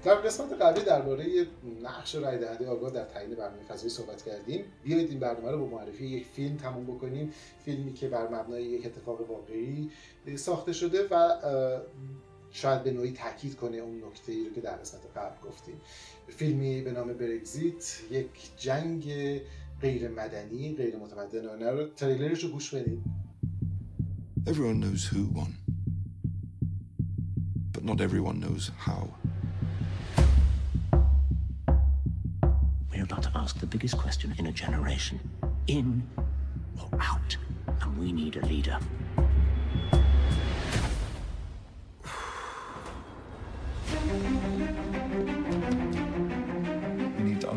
در 0.03 0.15
قسمت 0.15 0.61
قبلی 0.61 0.85
درباره 0.85 1.25
نقش 1.83 2.15
رای 2.15 2.37
دهنده 2.37 2.67
آگاه 2.67 2.91
در 2.91 3.03
تعیین 3.03 3.35
برنامه 3.35 3.63
فضایی 3.63 3.89
صحبت 3.89 4.21
کردیم. 4.21 4.65
بیایید 4.83 5.09
این 5.09 5.19
برنامه 5.19 5.51
رو 5.51 5.59
با 5.59 5.77
معرفی 5.77 6.05
یک 6.05 6.25
فیلم 6.25 6.57
تموم 6.57 6.83
بکنیم. 6.83 7.33
فیلمی 7.65 7.93
که 7.93 8.07
بر 8.07 8.27
مبنای 8.27 8.63
یک 8.63 8.85
اتفاق 8.85 9.29
واقعی 9.29 9.91
ساخته 10.35 10.73
شده 10.73 11.07
و 11.11 11.33
شاید 12.51 12.83
به 12.83 12.91
نوعی 12.91 13.11
تاکید 13.11 13.55
کنه 13.55 13.77
اون 13.77 14.03
نکته 14.03 14.31
ای 14.31 14.45
رو 14.45 14.53
که 14.53 14.61
در 14.61 14.75
قسمت 14.75 15.01
قبل 15.15 15.47
گفتیم 15.49 15.75
فیلمی 16.27 16.81
به 16.81 16.91
نام 16.91 17.13
برگزیت 17.13 17.99
یک 18.11 18.57
جنگ 18.57 19.03
غیر 19.81 20.09
مدنی 20.09 20.75
غیر 20.75 20.95
متمدنانه 20.95 21.71
رو 21.71 21.87
تریلرش 21.87 22.43
رو 22.43 22.49
گوش 22.49 22.73
بدید 22.75 23.03
Everyone 24.47 24.79
knows 24.83 25.03
who 25.11 25.21
won 25.37 25.51
but 27.73 27.83
not 27.83 28.01
everyone 28.01 28.37
knows 28.45 28.71
how 28.87 29.03
about 33.09 33.23
to 33.23 33.31
ask 33.39 33.59
the 33.59 33.65
biggest 33.65 33.97
question 33.97 34.35
in 34.37 34.45
a 34.45 34.51
generation 34.51 35.19
in 35.65 36.03
or 36.79 36.99
out. 37.01 37.35
And 37.81 37.97
we 37.97 38.11
need 38.11 38.35
a 38.35 38.45
leader. 38.45 38.79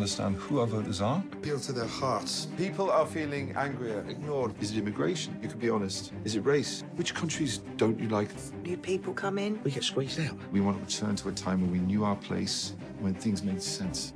Understand 0.02 0.34
who 0.34 0.58
our 0.58 0.66
voters 0.66 1.00
are. 1.00 1.22
Appeal 1.32 1.60
to 1.60 1.72
their 1.72 1.86
hearts. 1.86 2.48
People 2.56 2.90
are 2.90 3.06
feeling 3.06 3.54
angrier, 3.54 4.04
ignored. 4.08 4.52
Is 4.60 4.72
it 4.72 4.78
immigration? 4.78 5.38
You 5.40 5.48
could 5.48 5.60
be 5.60 5.70
honest. 5.70 6.12
Is 6.24 6.34
it 6.34 6.44
race? 6.44 6.82
Which 6.96 7.14
countries 7.14 7.58
don't 7.76 8.00
you 8.00 8.08
like? 8.08 8.30
New 8.64 8.76
people 8.76 9.14
come 9.14 9.38
in. 9.38 9.60
We 9.62 9.70
get 9.70 9.84
squeezed 9.84 10.18
out. 10.18 10.36
We 10.50 10.60
want 10.60 10.76
to 10.78 10.84
return 10.84 11.14
to 11.14 11.28
a 11.28 11.32
time 11.32 11.60
when 11.60 11.70
we 11.70 11.78
knew 11.78 12.04
our 12.04 12.16
place, 12.16 12.74
when 12.98 13.14
things 13.14 13.44
made 13.44 13.62
sense 13.62 14.12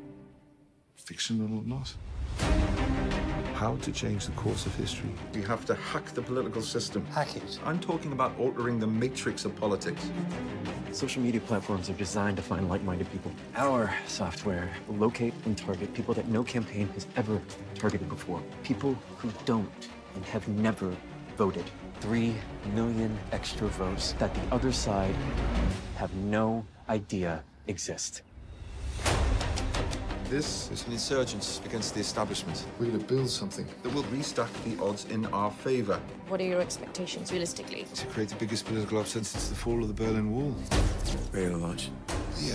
fictional 0.97 1.59
or 1.59 1.63
not. 1.63 1.95
How 3.55 3.77
to 3.77 3.93
change 3.93 4.27
the 4.27 4.33
course 4.33 4.67
of 4.67 4.75
history. 4.75 5.11
You 5.35 5.43
have 5.45 5.65
to 5.67 5.77
hack 5.77 6.07
the 6.15 6.21
political 6.21 6.63
system. 6.63 7.07
Hack 7.07 7.37
it. 7.37 7.61
I'm 7.65 7.79
talking 7.79 8.11
about 8.11 8.37
altering 8.41 8.81
the 8.81 8.89
matrix 8.89 9.45
of 9.45 9.55
politics. 9.55 10.11
Social 10.93 11.23
media 11.23 11.41
platforms 11.41 11.91
are 11.91 11.95
designed 11.95 12.37
to 12.37 12.43
find 12.43 12.69
like-minded 12.69 13.11
people. 13.13 13.31
Our 13.55 13.93
software 14.07 14.71
will 14.89 14.97
locate 14.97 15.35
and 15.45 15.57
target 15.57 15.93
people 15.93 16.15
that 16.15 16.29
no 16.29 16.43
campaign 16.43 16.89
has 16.95 17.07
ever 17.17 17.41
targeted 17.75 18.09
before. 18.09 18.43
People 18.63 18.95
who 19.19 19.31
don't 19.45 19.89
and 20.15 20.25
have 20.25 20.49
never 20.49 20.97
voted. 21.37 21.65
Three 22.01 22.35
million 22.75 23.19
extra 23.33 23.69
votes 23.69 24.13
that 24.19 24.35
the 24.35 24.55
other 24.55 24.73
side 24.73 25.15
have 25.97 26.15
no 26.15 26.65
idea 26.89 27.43
exist. 27.67 28.23
This 30.29 30.69
is 30.73 30.85
an 30.89 30.93
insurgence 30.93 31.61
against 31.65 31.95
the 31.95 32.01
establishment. 32.01 32.67
We're 32.81 32.87
going 32.87 32.99
to 32.99 33.07
build 33.07 33.31
something 33.31 33.65
that 33.85 33.95
will 33.95 34.03
restack 34.05 34.49
the 34.65 34.83
odds 34.83 35.05
in 35.05 35.25
our 35.27 35.53
favour. 35.53 36.01
What 36.27 36.41
are 36.41 36.45
your 36.45 36.61
expectations, 36.61 37.31
realistically? 37.31 37.87
To 37.95 38.07
create 38.09 38.31
the 38.31 38.35
biggest 38.35 38.65
political 38.67 38.99
upset 38.99 39.25
since 39.25 39.49
the 39.49 39.55
fall 39.55 39.81
of 39.81 39.87
the 39.87 39.95
Berlin 39.95 40.33
Wall. 40.33 40.51
Very 41.31 41.55
large. 41.55 41.91
Yeah. 42.41 42.55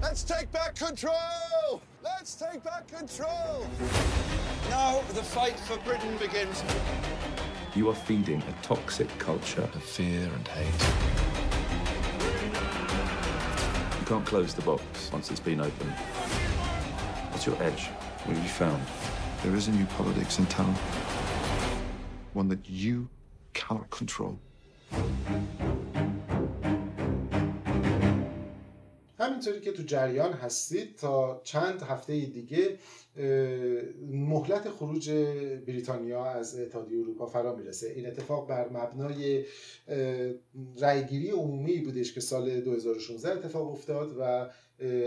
Let's 0.00 0.22
take 0.22 0.50
back 0.50 0.74
control! 0.76 1.82
Let's 2.02 2.34
take 2.34 2.64
back 2.64 2.88
control! 2.88 3.66
Now 4.70 5.02
the 5.12 5.22
fight 5.22 5.60
for 5.60 5.76
Britain 5.80 6.16
begins. 6.16 6.64
You 7.74 7.90
are 7.90 7.94
feeding 7.94 8.42
a 8.42 8.62
toxic 8.62 9.10
culture 9.18 9.68
of 9.74 9.82
fear 9.82 10.22
and 10.22 10.48
hate. 10.48 11.27
Can't 14.08 14.24
close 14.24 14.54
the 14.54 14.62
box 14.62 15.10
once 15.12 15.30
it's 15.30 15.38
been 15.38 15.60
opened. 15.60 15.92
What's 17.30 17.44
your 17.44 17.62
edge? 17.62 17.88
What 18.24 18.36
have 18.36 18.42
you 18.42 18.48
found? 18.48 18.82
There 19.42 19.54
is 19.54 19.68
a 19.68 19.70
new 19.70 19.84
politics 19.84 20.38
in 20.38 20.46
town. 20.46 20.74
One 22.32 22.48
that 22.48 22.70
you 22.70 23.10
cannot 23.52 23.90
control. 23.90 24.38
همینطوری 29.38 29.60
که 29.60 29.72
تو 29.72 29.82
جریان 29.82 30.32
هستید 30.32 30.96
تا 30.96 31.40
چند 31.44 31.82
هفته 31.82 32.20
دیگه 32.20 32.78
مهلت 34.10 34.70
خروج 34.70 35.10
بریتانیا 35.66 36.24
از 36.24 36.58
اتحادیه 36.58 36.98
اروپا 36.98 37.26
فرا 37.26 37.56
می‌رسه. 37.56 37.88
این 37.88 38.06
اتفاق 38.06 38.48
بر 38.48 38.68
مبنای 38.68 39.44
رأیگیری 40.78 41.30
عمومی 41.30 41.76
بودش 41.78 42.12
که 42.12 42.20
سال 42.20 42.60
2016 42.60 43.32
اتفاق 43.32 43.70
افتاد 43.72 44.16
و 44.20 44.50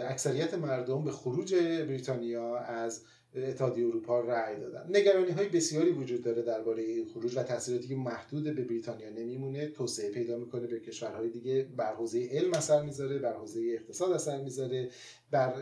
اکثریت 0.03 0.53
مردم 0.53 1.03
به 1.03 1.11
خروج 1.11 1.55
بریتانیا 1.55 2.57
از 2.57 3.01
اتحادیه 3.35 3.87
اروپا 3.87 4.19
رأی 4.19 4.59
دادن. 4.59 4.97
نگرانی 4.97 5.31
های 5.31 5.49
بسیاری 5.49 5.91
وجود 5.91 6.23
داره 6.23 6.41
درباره 6.41 6.83
این 6.83 7.05
خروج 7.05 7.37
و 7.37 7.43
تاثیراتی 7.43 7.87
که 7.87 7.95
محدود 7.95 8.43
به 8.43 8.63
بریتانیا 8.63 9.09
نمیمونه. 9.09 9.67
توسعه 9.67 10.11
پیدا 10.11 10.37
می‌کنه 10.37 10.67
به 10.67 10.79
کشورهای 10.79 11.29
دیگه 11.29 11.67
بر 11.77 11.93
حوزه 11.93 12.29
علم 12.31 12.53
اثر 12.53 12.83
می‌ذاره 12.83 13.19
بر 13.19 13.33
حوزه 13.33 13.61
اقتصاد 13.73 14.11
اثر 14.11 14.41
می‌ذاره 14.43 14.89
بر 15.31 15.53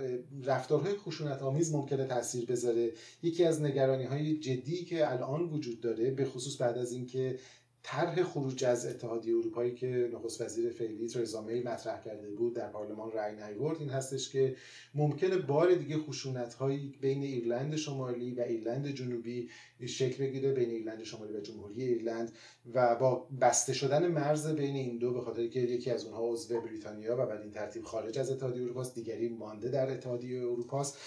رفتارهای 0.43 0.93
خشونت 0.93 1.41
آمیز 1.41 1.73
ممکنه 1.73 2.05
تاثیر 2.05 2.45
بذاره. 2.45 2.91
یکی 3.23 3.43
از 3.43 3.61
نگرانی 3.61 4.03
های 4.03 4.37
جدی 4.37 4.85
که 4.85 5.11
الان 5.11 5.49
وجود 5.49 5.81
داره 5.81 6.11
به 6.11 6.25
خصوص 6.25 6.61
بعد 6.61 6.77
از 6.77 6.91
اینکه 6.91 7.39
طرح 7.83 8.23
خروج 8.23 8.65
از 8.65 8.85
اتحادیه 8.85 9.35
اروپایی 9.35 9.75
که 9.75 10.09
نخست 10.13 10.41
وزیر 10.41 10.69
فعلی 10.69 11.07
ترزا 11.07 11.41
می 11.41 11.61
مطرح 11.61 12.01
کرده 12.01 12.29
بود 12.29 12.55
در 12.55 12.67
پارلمان 12.67 13.11
رأی 13.11 13.35
نیورد 13.35 13.79
این 13.79 13.89
هستش 13.89 14.29
که 14.29 14.55
ممکنه 14.95 15.37
بار 15.37 15.75
دیگه 15.75 15.97
خشونت 15.97 16.53
هایی 16.53 16.97
بین 17.01 17.23
ایرلند 17.23 17.75
شمالی 17.75 18.33
و 18.33 18.41
ایرلند 18.41 18.87
جنوبی 18.87 19.49
شکل 19.85 20.25
بگیره 20.25 20.51
بین 20.51 20.69
ایرلند 20.69 21.03
شمالی 21.03 21.33
و 21.33 21.39
جمهوری 21.39 21.83
ایرلند 21.83 22.31
و 22.73 22.95
با 22.95 23.27
بسته 23.41 23.73
شدن 23.73 24.07
مرز 24.07 24.47
بین 24.47 24.75
این 24.75 24.97
دو 24.97 25.13
به 25.13 25.21
خاطر 25.21 25.47
که 25.47 25.59
یکی 25.59 25.91
از 25.91 26.05
اونها 26.05 26.29
عضو 26.31 26.61
بریتانیا 26.61 27.13
و 27.13 27.25
بعد 27.25 27.41
این 27.41 27.51
ترتیب 27.51 27.83
خارج 27.83 28.19
از 28.19 28.31
اتحادیه 28.31 28.63
اروپا 28.63 28.81
است 28.81 28.95
دیگری 28.95 29.29
مانده 29.29 29.69
در 29.69 29.91
اتحادیه 29.91 30.41
اروپا 30.41 30.79
است 30.79 30.97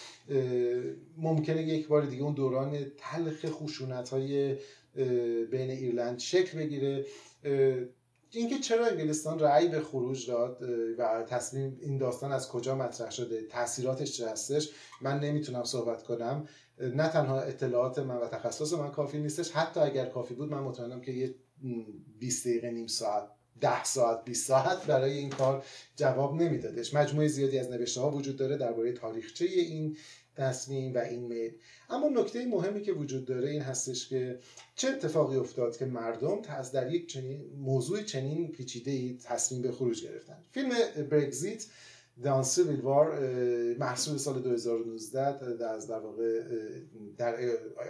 ممکنه 1.17 1.63
یک 1.63 1.89
بار 1.89 2.07
دیگه 2.07 2.23
اون 2.23 2.35
دوران 2.35 2.87
تلخ 2.99 3.47
خشونت 3.47 4.13
بین 5.51 5.71
ایرلند 5.71 6.19
شکل 6.19 6.59
بگیره. 6.59 7.05
اینکه 8.31 8.59
چرا 8.59 8.87
انگلستان 8.87 9.39
رأی 9.39 9.69
به 9.69 9.81
خروج 9.81 10.27
داد 10.27 10.63
و 10.99 11.23
تصمیم 11.29 11.79
این 11.81 11.99
داستان 11.99 12.33
از 12.33 12.49
کجا 12.49 12.75
مطرح 12.75 13.11
شده 13.11 13.43
تاثیراتش 13.43 14.17
چه 14.17 14.31
هستش 14.31 14.71
من 15.01 15.21
نمی‌تونم 15.21 15.65
صحبت 15.65 16.03
کنم. 16.03 16.49
نه 16.81 17.09
تنها 17.09 17.41
اطلاعات 17.41 17.99
من 17.99 18.17
و 18.17 18.27
تخصص 18.27 18.73
من 18.73 18.91
کافی 18.91 19.19
نیستش 19.19 19.51
حتی 19.51 19.81
اگر 19.81 20.07
کافی 20.07 20.35
بود 20.35 20.51
من 20.51 20.61
مطمئنم 20.61 21.01
که 21.01 21.13
یه 21.13 21.35
20 22.19 22.47
دقیقه 22.47 22.71
نیم 22.71 22.87
ساعت 22.87 23.29
ده 23.61 23.85
ساعت 23.85 24.25
20 24.25 24.47
ساعت 24.47 24.87
برای 24.87 25.13
این 25.13 25.31
کار 25.31 25.65
جواب 25.97 26.43
نمیدادش. 26.43 26.95
مجموعه 26.95 27.29
زیادی 27.29 27.59
از 27.59 27.71
نوشته 27.71 28.01
ها 28.01 28.11
وجود 28.11 28.37
داره 28.37 28.57
درباره 28.57 28.93
تاریخچه 28.93 29.45
این 29.45 29.97
تصمیم 30.37 30.95
و 30.95 30.99
این 30.99 31.21
میل. 31.21 31.53
اما 31.91 32.09
نکته 32.09 32.47
مهمی 32.47 32.83
که 32.83 32.93
وجود 32.93 33.25
داره 33.25 33.51
این 33.51 33.63
هستش 33.63 34.09
که 34.09 34.39
چه 34.77 34.89
اتفاقی 34.89 35.37
افتاد 35.37 35.77
که 35.77 35.85
مردم 35.85 36.39
از 36.49 36.73
در 36.73 36.95
یک 36.95 37.07
چنین 37.07 37.45
موضوع 37.59 38.03
چنین 38.03 38.53
پیچیده 38.53 38.91
ای 38.91 39.19
تصمیم 39.25 39.63
به 39.63 39.73
خروج 39.73 40.05
گرفتن. 40.05 40.39
فیلم 40.53 40.69
برگزیت 41.11 41.67
دان 42.25 42.43
سیویل 42.43 42.81
وار 42.81 43.21
محصول 43.79 44.17
سال 44.17 44.43
2019 44.43 45.57
در 45.57 45.67
از 45.67 45.87
در 45.87 45.99
واقع 45.99 46.41
در 47.17 47.37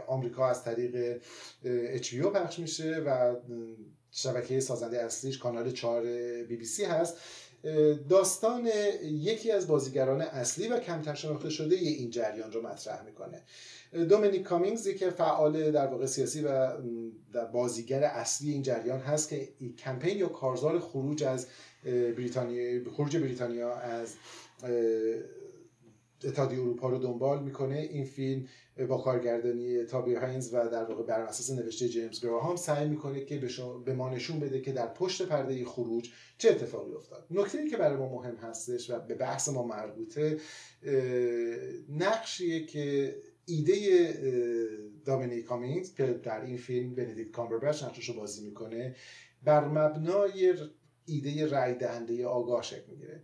آمریکا 0.06 0.48
از 0.48 0.64
طریق 0.64 1.20
اچ 1.64 2.14
پخش 2.14 2.58
میشه 2.58 2.96
و 3.06 3.36
شبکه 4.10 4.60
سازنده 4.60 5.02
اصلیش 5.02 5.38
کانال 5.38 5.70
4 5.70 6.02
بی 6.44 6.56
بی 6.56 6.64
سی 6.64 6.84
هست. 6.84 7.16
داستان 8.08 8.68
یکی 9.02 9.50
از 9.50 9.66
بازیگران 9.66 10.20
اصلی 10.20 10.68
و 10.68 10.78
کمتر 10.78 11.14
شناخته 11.14 11.50
شده 11.50 11.76
این 11.76 12.10
جریان 12.10 12.52
رو 12.52 12.62
مطرح 12.62 13.04
می‌کنه. 13.04 13.42
دومینیک 14.08 14.42
کامینگز 14.42 14.88
که 14.88 15.10
فعال 15.10 15.70
در 15.70 15.86
واقع 15.86 16.06
سیاسی 16.06 16.42
و 16.42 16.72
در 17.32 17.44
بازیگر 17.44 18.04
اصلی 18.04 18.52
این 18.52 18.62
جریان 18.62 19.00
هست 19.00 19.28
که 19.28 19.48
کمپین 19.78 20.18
یا 20.18 20.28
کارزار 20.28 20.80
خروج 20.80 21.24
از 21.24 21.46
بریتانیا 21.84 22.90
خروج 22.90 23.16
بریتانیا 23.16 23.74
از 23.74 24.14
اتحادیه 26.24 26.60
اروپا 26.60 26.88
رو 26.88 26.98
دنبال 26.98 27.42
می‌کنه 27.42 27.78
این 27.78 28.04
فیلم 28.04 28.48
با 28.88 28.98
کارگردانی 28.98 29.84
تابی 29.84 30.14
هاینز 30.14 30.54
و 30.54 30.68
در 30.68 30.84
واقع 30.84 31.02
بر 31.02 31.20
اساس 31.20 31.58
نوشته 31.58 31.88
جیمز 31.88 32.20
گراهام 32.20 32.56
سعی 32.56 32.88
می‌کنه 32.88 33.24
که 33.24 33.42
به 33.84 33.94
ما 33.94 34.10
نشون 34.10 34.40
بده 34.40 34.60
که 34.60 34.72
در 34.72 34.86
پشت 34.86 35.22
پرده 35.22 35.64
خروج 35.64 36.10
چه 36.38 36.50
اتفاقی 36.50 36.92
افتاد. 36.92 37.26
نکته 37.30 37.68
که 37.68 37.76
برای 37.76 37.96
ما 37.96 38.08
مهم 38.08 38.36
هستش 38.36 38.90
و 38.90 38.98
به 38.98 39.14
بحث 39.14 39.48
ما 39.48 39.66
مربوطه 39.66 40.38
نقشیه 41.88 42.66
که 42.66 43.16
ایده 43.46 43.76
دامینی 45.04 45.42
کامینگز 45.42 45.94
که 45.94 46.06
در 46.06 46.44
این 46.44 46.56
فیلم 46.56 46.94
بندیکت 46.94 47.30
کامبربچ 47.30 47.82
نقشش 47.82 48.08
رو 48.08 48.14
بازی 48.14 48.44
می‌کنه 48.44 48.96
بر 49.44 49.64
مبنای 49.64 50.54
ایده 51.06 51.46
رای 51.46 51.74
دهنده 51.74 52.26
آگاه 52.26 52.62
شکل 52.62 52.90
می‌گیره. 52.90 53.22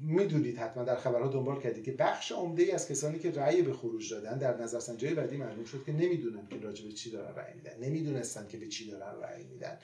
می‌دونید 0.00 0.58
حتما 0.58 0.84
در 0.84 0.96
خبرها 0.96 1.28
دنبال 1.28 1.60
کردید 1.60 1.84
که 1.84 1.92
بخش 1.92 2.32
عمده 2.32 2.62
ای 2.62 2.70
از 2.70 2.88
کسانی 2.88 3.18
که 3.18 3.30
رأی 3.30 3.62
به 3.62 3.72
خروج 3.72 4.10
دادن 4.10 4.38
در 4.38 4.62
نظرسنجی 4.62 5.14
بعدی 5.14 5.36
معلوم 5.36 5.64
شد 5.64 5.84
که 5.86 5.92
نمی‌دونن 5.92 6.48
که 6.48 6.58
راجع 6.58 6.86
به 6.86 6.92
چی 6.92 7.10
دارن 7.10 7.34
رأی 7.34 7.54
میدن. 7.54 7.78
نمی‌دونستن 7.80 8.46
که 8.48 8.58
به 8.58 8.68
چی 8.68 8.90
دارن 8.90 9.22
رأی 9.22 9.44
میدن. 9.44 9.78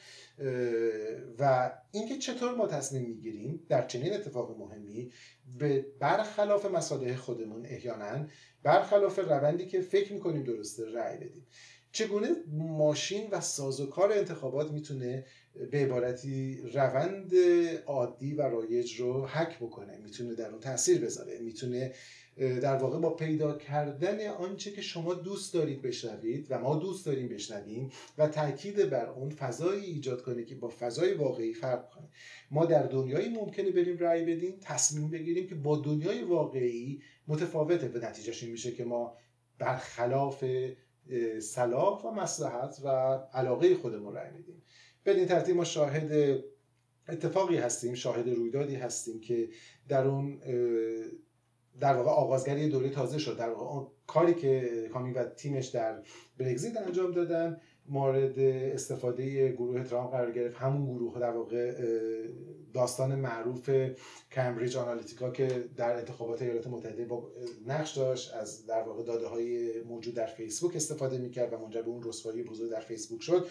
و 1.39 1.71
اینکه 1.93 2.19
چطور 2.19 2.55
ما 2.55 2.67
تصمیم 2.67 3.03
می‌گیریم 3.03 3.61
در 3.69 3.87
چنین 3.87 4.15
اتفاق 4.15 4.59
مهمی 4.59 5.13
به 5.59 5.87
برخلاف 6.01 6.67
مصالح 6.67 7.17
خودمون 7.17 7.67
احیانا 7.67 8.27
برخلاف 8.63 9.19
روندی 9.19 9.67
که 9.67 9.81
فکر 9.81 10.13
می‌کنیم 10.13 10.43
درسته 10.43 10.93
رأی 10.93 11.17
بدیم. 11.17 11.47
چگونه 11.93 12.29
ماشین 12.53 13.31
و 13.31 13.41
سازوکار 13.41 14.13
انتخابات 14.13 14.71
می‌تونه 14.71 15.25
به 15.71 15.79
عبارتی 15.79 16.63
روند 16.75 17.33
عادی 17.87 18.35
و 18.35 18.43
رایج 18.43 19.01
رو 19.01 19.27
حک 19.27 19.57
بکنه. 19.59 19.99
می‌تونه 20.05 20.35
در 20.35 20.51
اون 20.51 20.61
تاثیر 20.61 21.01
بذاره. 21.01 21.39
می‌تونه 21.39 21.93
در 22.39 22.77
واقع 22.77 22.99
با 22.99 23.11
پیدا 23.11 23.59
کردن 23.59 24.29
آنچه 24.29 24.71
که 24.71 24.83
شما 24.83 25.15
دوست 25.15 25.55
دارید 25.55 25.83
بشنوید 25.83 26.47
و 26.51 26.59
ما 26.59 26.77
دوست 26.77 27.07
داریم 27.07 27.29
بشنویم 27.29 27.91
و 28.19 28.29
تاکید 28.29 28.91
بر 28.91 29.09
اون 29.09 29.31
فضایی 29.31 29.85
ایجاد 29.85 30.23
کنه 30.23 30.45
که 30.45 30.55
با 30.55 30.73
فضای 30.81 31.15
واقعی 31.15 31.55
فرق 31.55 31.91
کنه. 31.91 32.09
ما 32.51 32.67
در 32.67 32.83
دنیایی 32.83 33.29
ممکنه 33.29 33.71
بریم 33.71 33.99
رأی 33.99 34.25
بدیم 34.25 34.59
تصمیم 34.61 35.11
بگیریم 35.11 35.47
که 35.47 35.55
با 35.55 35.79
دنیای 35.79 36.23
واقعی 36.23 37.03
متفاوته. 37.29 37.89
به 37.89 37.99
نتیجهش 37.99 38.43
این 38.43 38.53
میشه 38.53 38.73
که 38.73 38.85
ما 38.85 39.17
برخلاف 39.59 40.45
صلاح 41.41 42.03
و 42.03 42.11
مسلحت 42.11 42.81
و 42.85 42.89
علاقه 43.35 43.75
خودمون 43.75 44.15
رأی 44.15 44.37
میدیم 44.37 44.63
بدین 45.09 45.27
ترتیب 45.27 45.57
ما 45.57 45.65
شاهد 45.65 46.41
اتفاقی 47.09 47.57
هستیم 47.57 47.95
شاهد 47.95 48.29
رویدادی 48.29 48.75
هستیم 48.75 49.21
که 49.21 49.49
در 49.89 50.07
اون 50.07 50.41
در 51.81 51.95
واقع 51.95 52.11
آغازگری 52.11 52.69
دوره 52.69 52.91
تازه 52.91 53.19
شد. 53.19 53.37
در 53.37 53.51
واقع 53.51 53.91
کاری 54.07 54.35
که 54.35 54.71
کامی 54.93 55.13
و 55.13 55.25
تیمش 55.25 55.67
در 55.67 56.03
برگزیت 56.39 56.77
انجام 56.77 57.13
دادن 57.13 57.61
مورد 57.89 58.39
استفاده 58.39 59.53
گروه 59.53 59.83
ترامپ 59.83 60.11
قرار 60.11 60.33
گرفت. 60.33 60.57
همون 60.57 60.97
گروه 60.97 61.21
در 61.21 61.31
واقع 61.31 61.75
داستان 62.75 63.15
معروف 63.15 63.71
کمبریج 64.33 64.77
آنالیتیکا 64.77 65.31
که 65.31 65.65
در 65.77 65.97
انتخابات 65.97 66.43
ایالات 66.43 66.67
متحده 66.67 67.05
با 67.05 67.31
نقش 67.67 67.97
داشت 67.99 68.35
از 68.35 68.67
در 68.67 68.83
واقع 68.83 69.03
داده 69.03 69.27
های 69.27 69.81
موجود 69.83 70.15
در 70.15 70.27
فیسبوک 70.27 70.77
استفاده 70.77 71.19
می‌کرد 71.19 71.53
و 71.53 71.59
منجر 71.59 71.83
به 71.83 71.89
اون 71.89 72.03
رسوایی 72.03 72.43
بزرگ 72.43 72.71
در 72.71 72.81
فیسبوک 72.81 73.23
شد. 73.23 73.47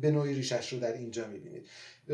به 0.00 0.10
نوعی 0.10 0.34
ریشش 0.34 0.72
رو 0.72 0.80
در 0.80 0.92
اینجا 0.92 1.26
می‌بینید. 1.28 1.66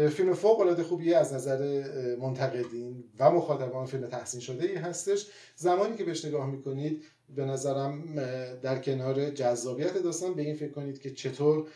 فیلم 0.09 0.35
فوق 0.35 0.61
العاده 0.61 0.83
خوبیه 0.83 1.17
از 1.17 1.33
نظر 1.33 1.85
منتقدین 2.17 3.05
و 3.19 3.31
مخاطبان. 3.31 3.87
فیلم 3.87 4.07
تحسین 4.07 4.41
شده 4.41 4.67
ای 4.67 4.75
هستش. 4.75 5.27
زمانی 5.57 5.97
که 5.97 6.05
بهش 6.05 6.25
نگاه 6.25 6.51
می‌کنید 6.51 7.05
به 7.37 7.45
نظرم 7.45 8.15
در 8.63 8.79
کنار 8.79 9.31
جذابیت 9.31 9.99
داستان 9.99 10.35
به 10.35 10.43
این 10.43 10.57
فکر 10.57 10.73
کنید 10.73 11.01
که 11.01 11.11
چطور 11.11 11.69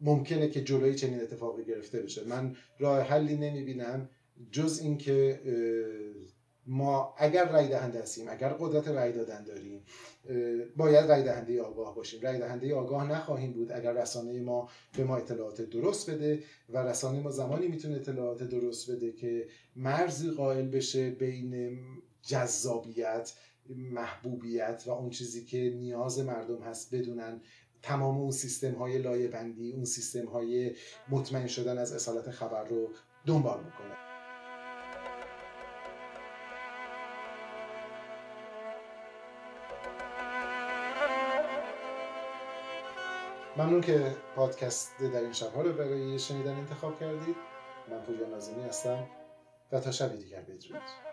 ممکنه 0.00 0.48
که 0.48 0.64
جلوی 0.64 0.94
چنین 0.94 1.20
اتفاقی 1.20 1.64
گرفته 1.64 2.02
بشه. 2.02 2.24
من 2.24 2.56
راه 2.78 3.00
حلی 3.00 3.36
نمی‌بینم 3.36 4.08
جز 4.52 4.80
اینکه 4.82 5.40
ما 6.66 7.14
اگر 7.18 7.52
رای 7.52 7.68
دهنده 7.68 8.02
هستیم 8.02 8.28
اگر 8.28 8.48
قدرت 8.48 8.88
رای 8.88 9.12
دادن 9.12 9.44
داریم 9.44 9.82
باید 10.76 11.10
رای 11.10 11.22
دهنده 11.22 11.62
آگاه 11.62 11.94
باشیم. 11.94 12.20
رای 12.20 12.38
دهنده 12.38 12.74
آگاه 12.74 13.10
نخواهیم 13.10 13.52
بود 13.52 13.72
اگر 13.72 13.92
رسانه 13.92 14.40
ما 14.40 14.68
به 14.96 15.04
ما 15.04 15.16
اطلاعات 15.16 15.62
درست 15.62 16.10
بده 16.10 16.42
و 16.68 16.78
رسانه 16.78 17.20
ما 17.20 17.30
زمانی 17.30 17.68
می‌تونه 17.68 17.96
اطلاعات 17.96 18.42
درست 18.42 18.90
بده 18.90 19.12
که 19.12 19.46
مرزی 19.76 20.30
قائل 20.30 20.66
بشه 20.68 21.10
بین 21.10 21.78
جذابیت 22.22 23.32
محبوبیت 23.74 24.84
و 24.86 24.90
اون 24.90 25.10
چیزی 25.10 25.44
که 25.44 25.58
نیاز 25.58 26.18
مردم 26.18 26.62
هست 26.62 26.94
بدونن 26.94 27.40
تمام 27.82 28.18
اون 28.18 28.30
سیستم 28.30 28.74
های 28.74 28.98
لایه 28.98 29.28
بندی 29.28 29.72
اون 29.72 29.84
سیستم 29.84 30.26
های 30.26 30.74
مطمئن 31.08 31.46
شدن 31.46 31.78
از 31.78 31.92
اصالت 31.92 32.30
خبر 32.30 32.64
رو 32.64 32.90
دنبال 33.26 33.64
می‌کنه 33.64 34.06
ممنون 43.56 43.80
که 43.80 44.16
پادکست 44.36 44.98
در 44.98 45.20
این 45.20 45.32
شبها 45.32 45.62
رو 45.62 45.72
برای 45.72 46.18
شنیدن 46.18 46.56
انتخاب 46.56 47.00
کردید. 47.00 47.36
من 47.90 48.02
پویا 48.02 48.28
نازمی 48.28 48.62
هستم 48.62 49.06
و 49.72 49.80
تا 49.80 49.90
شب 49.90 50.16
دیگر 50.16 50.40
بدرود. 50.40 51.05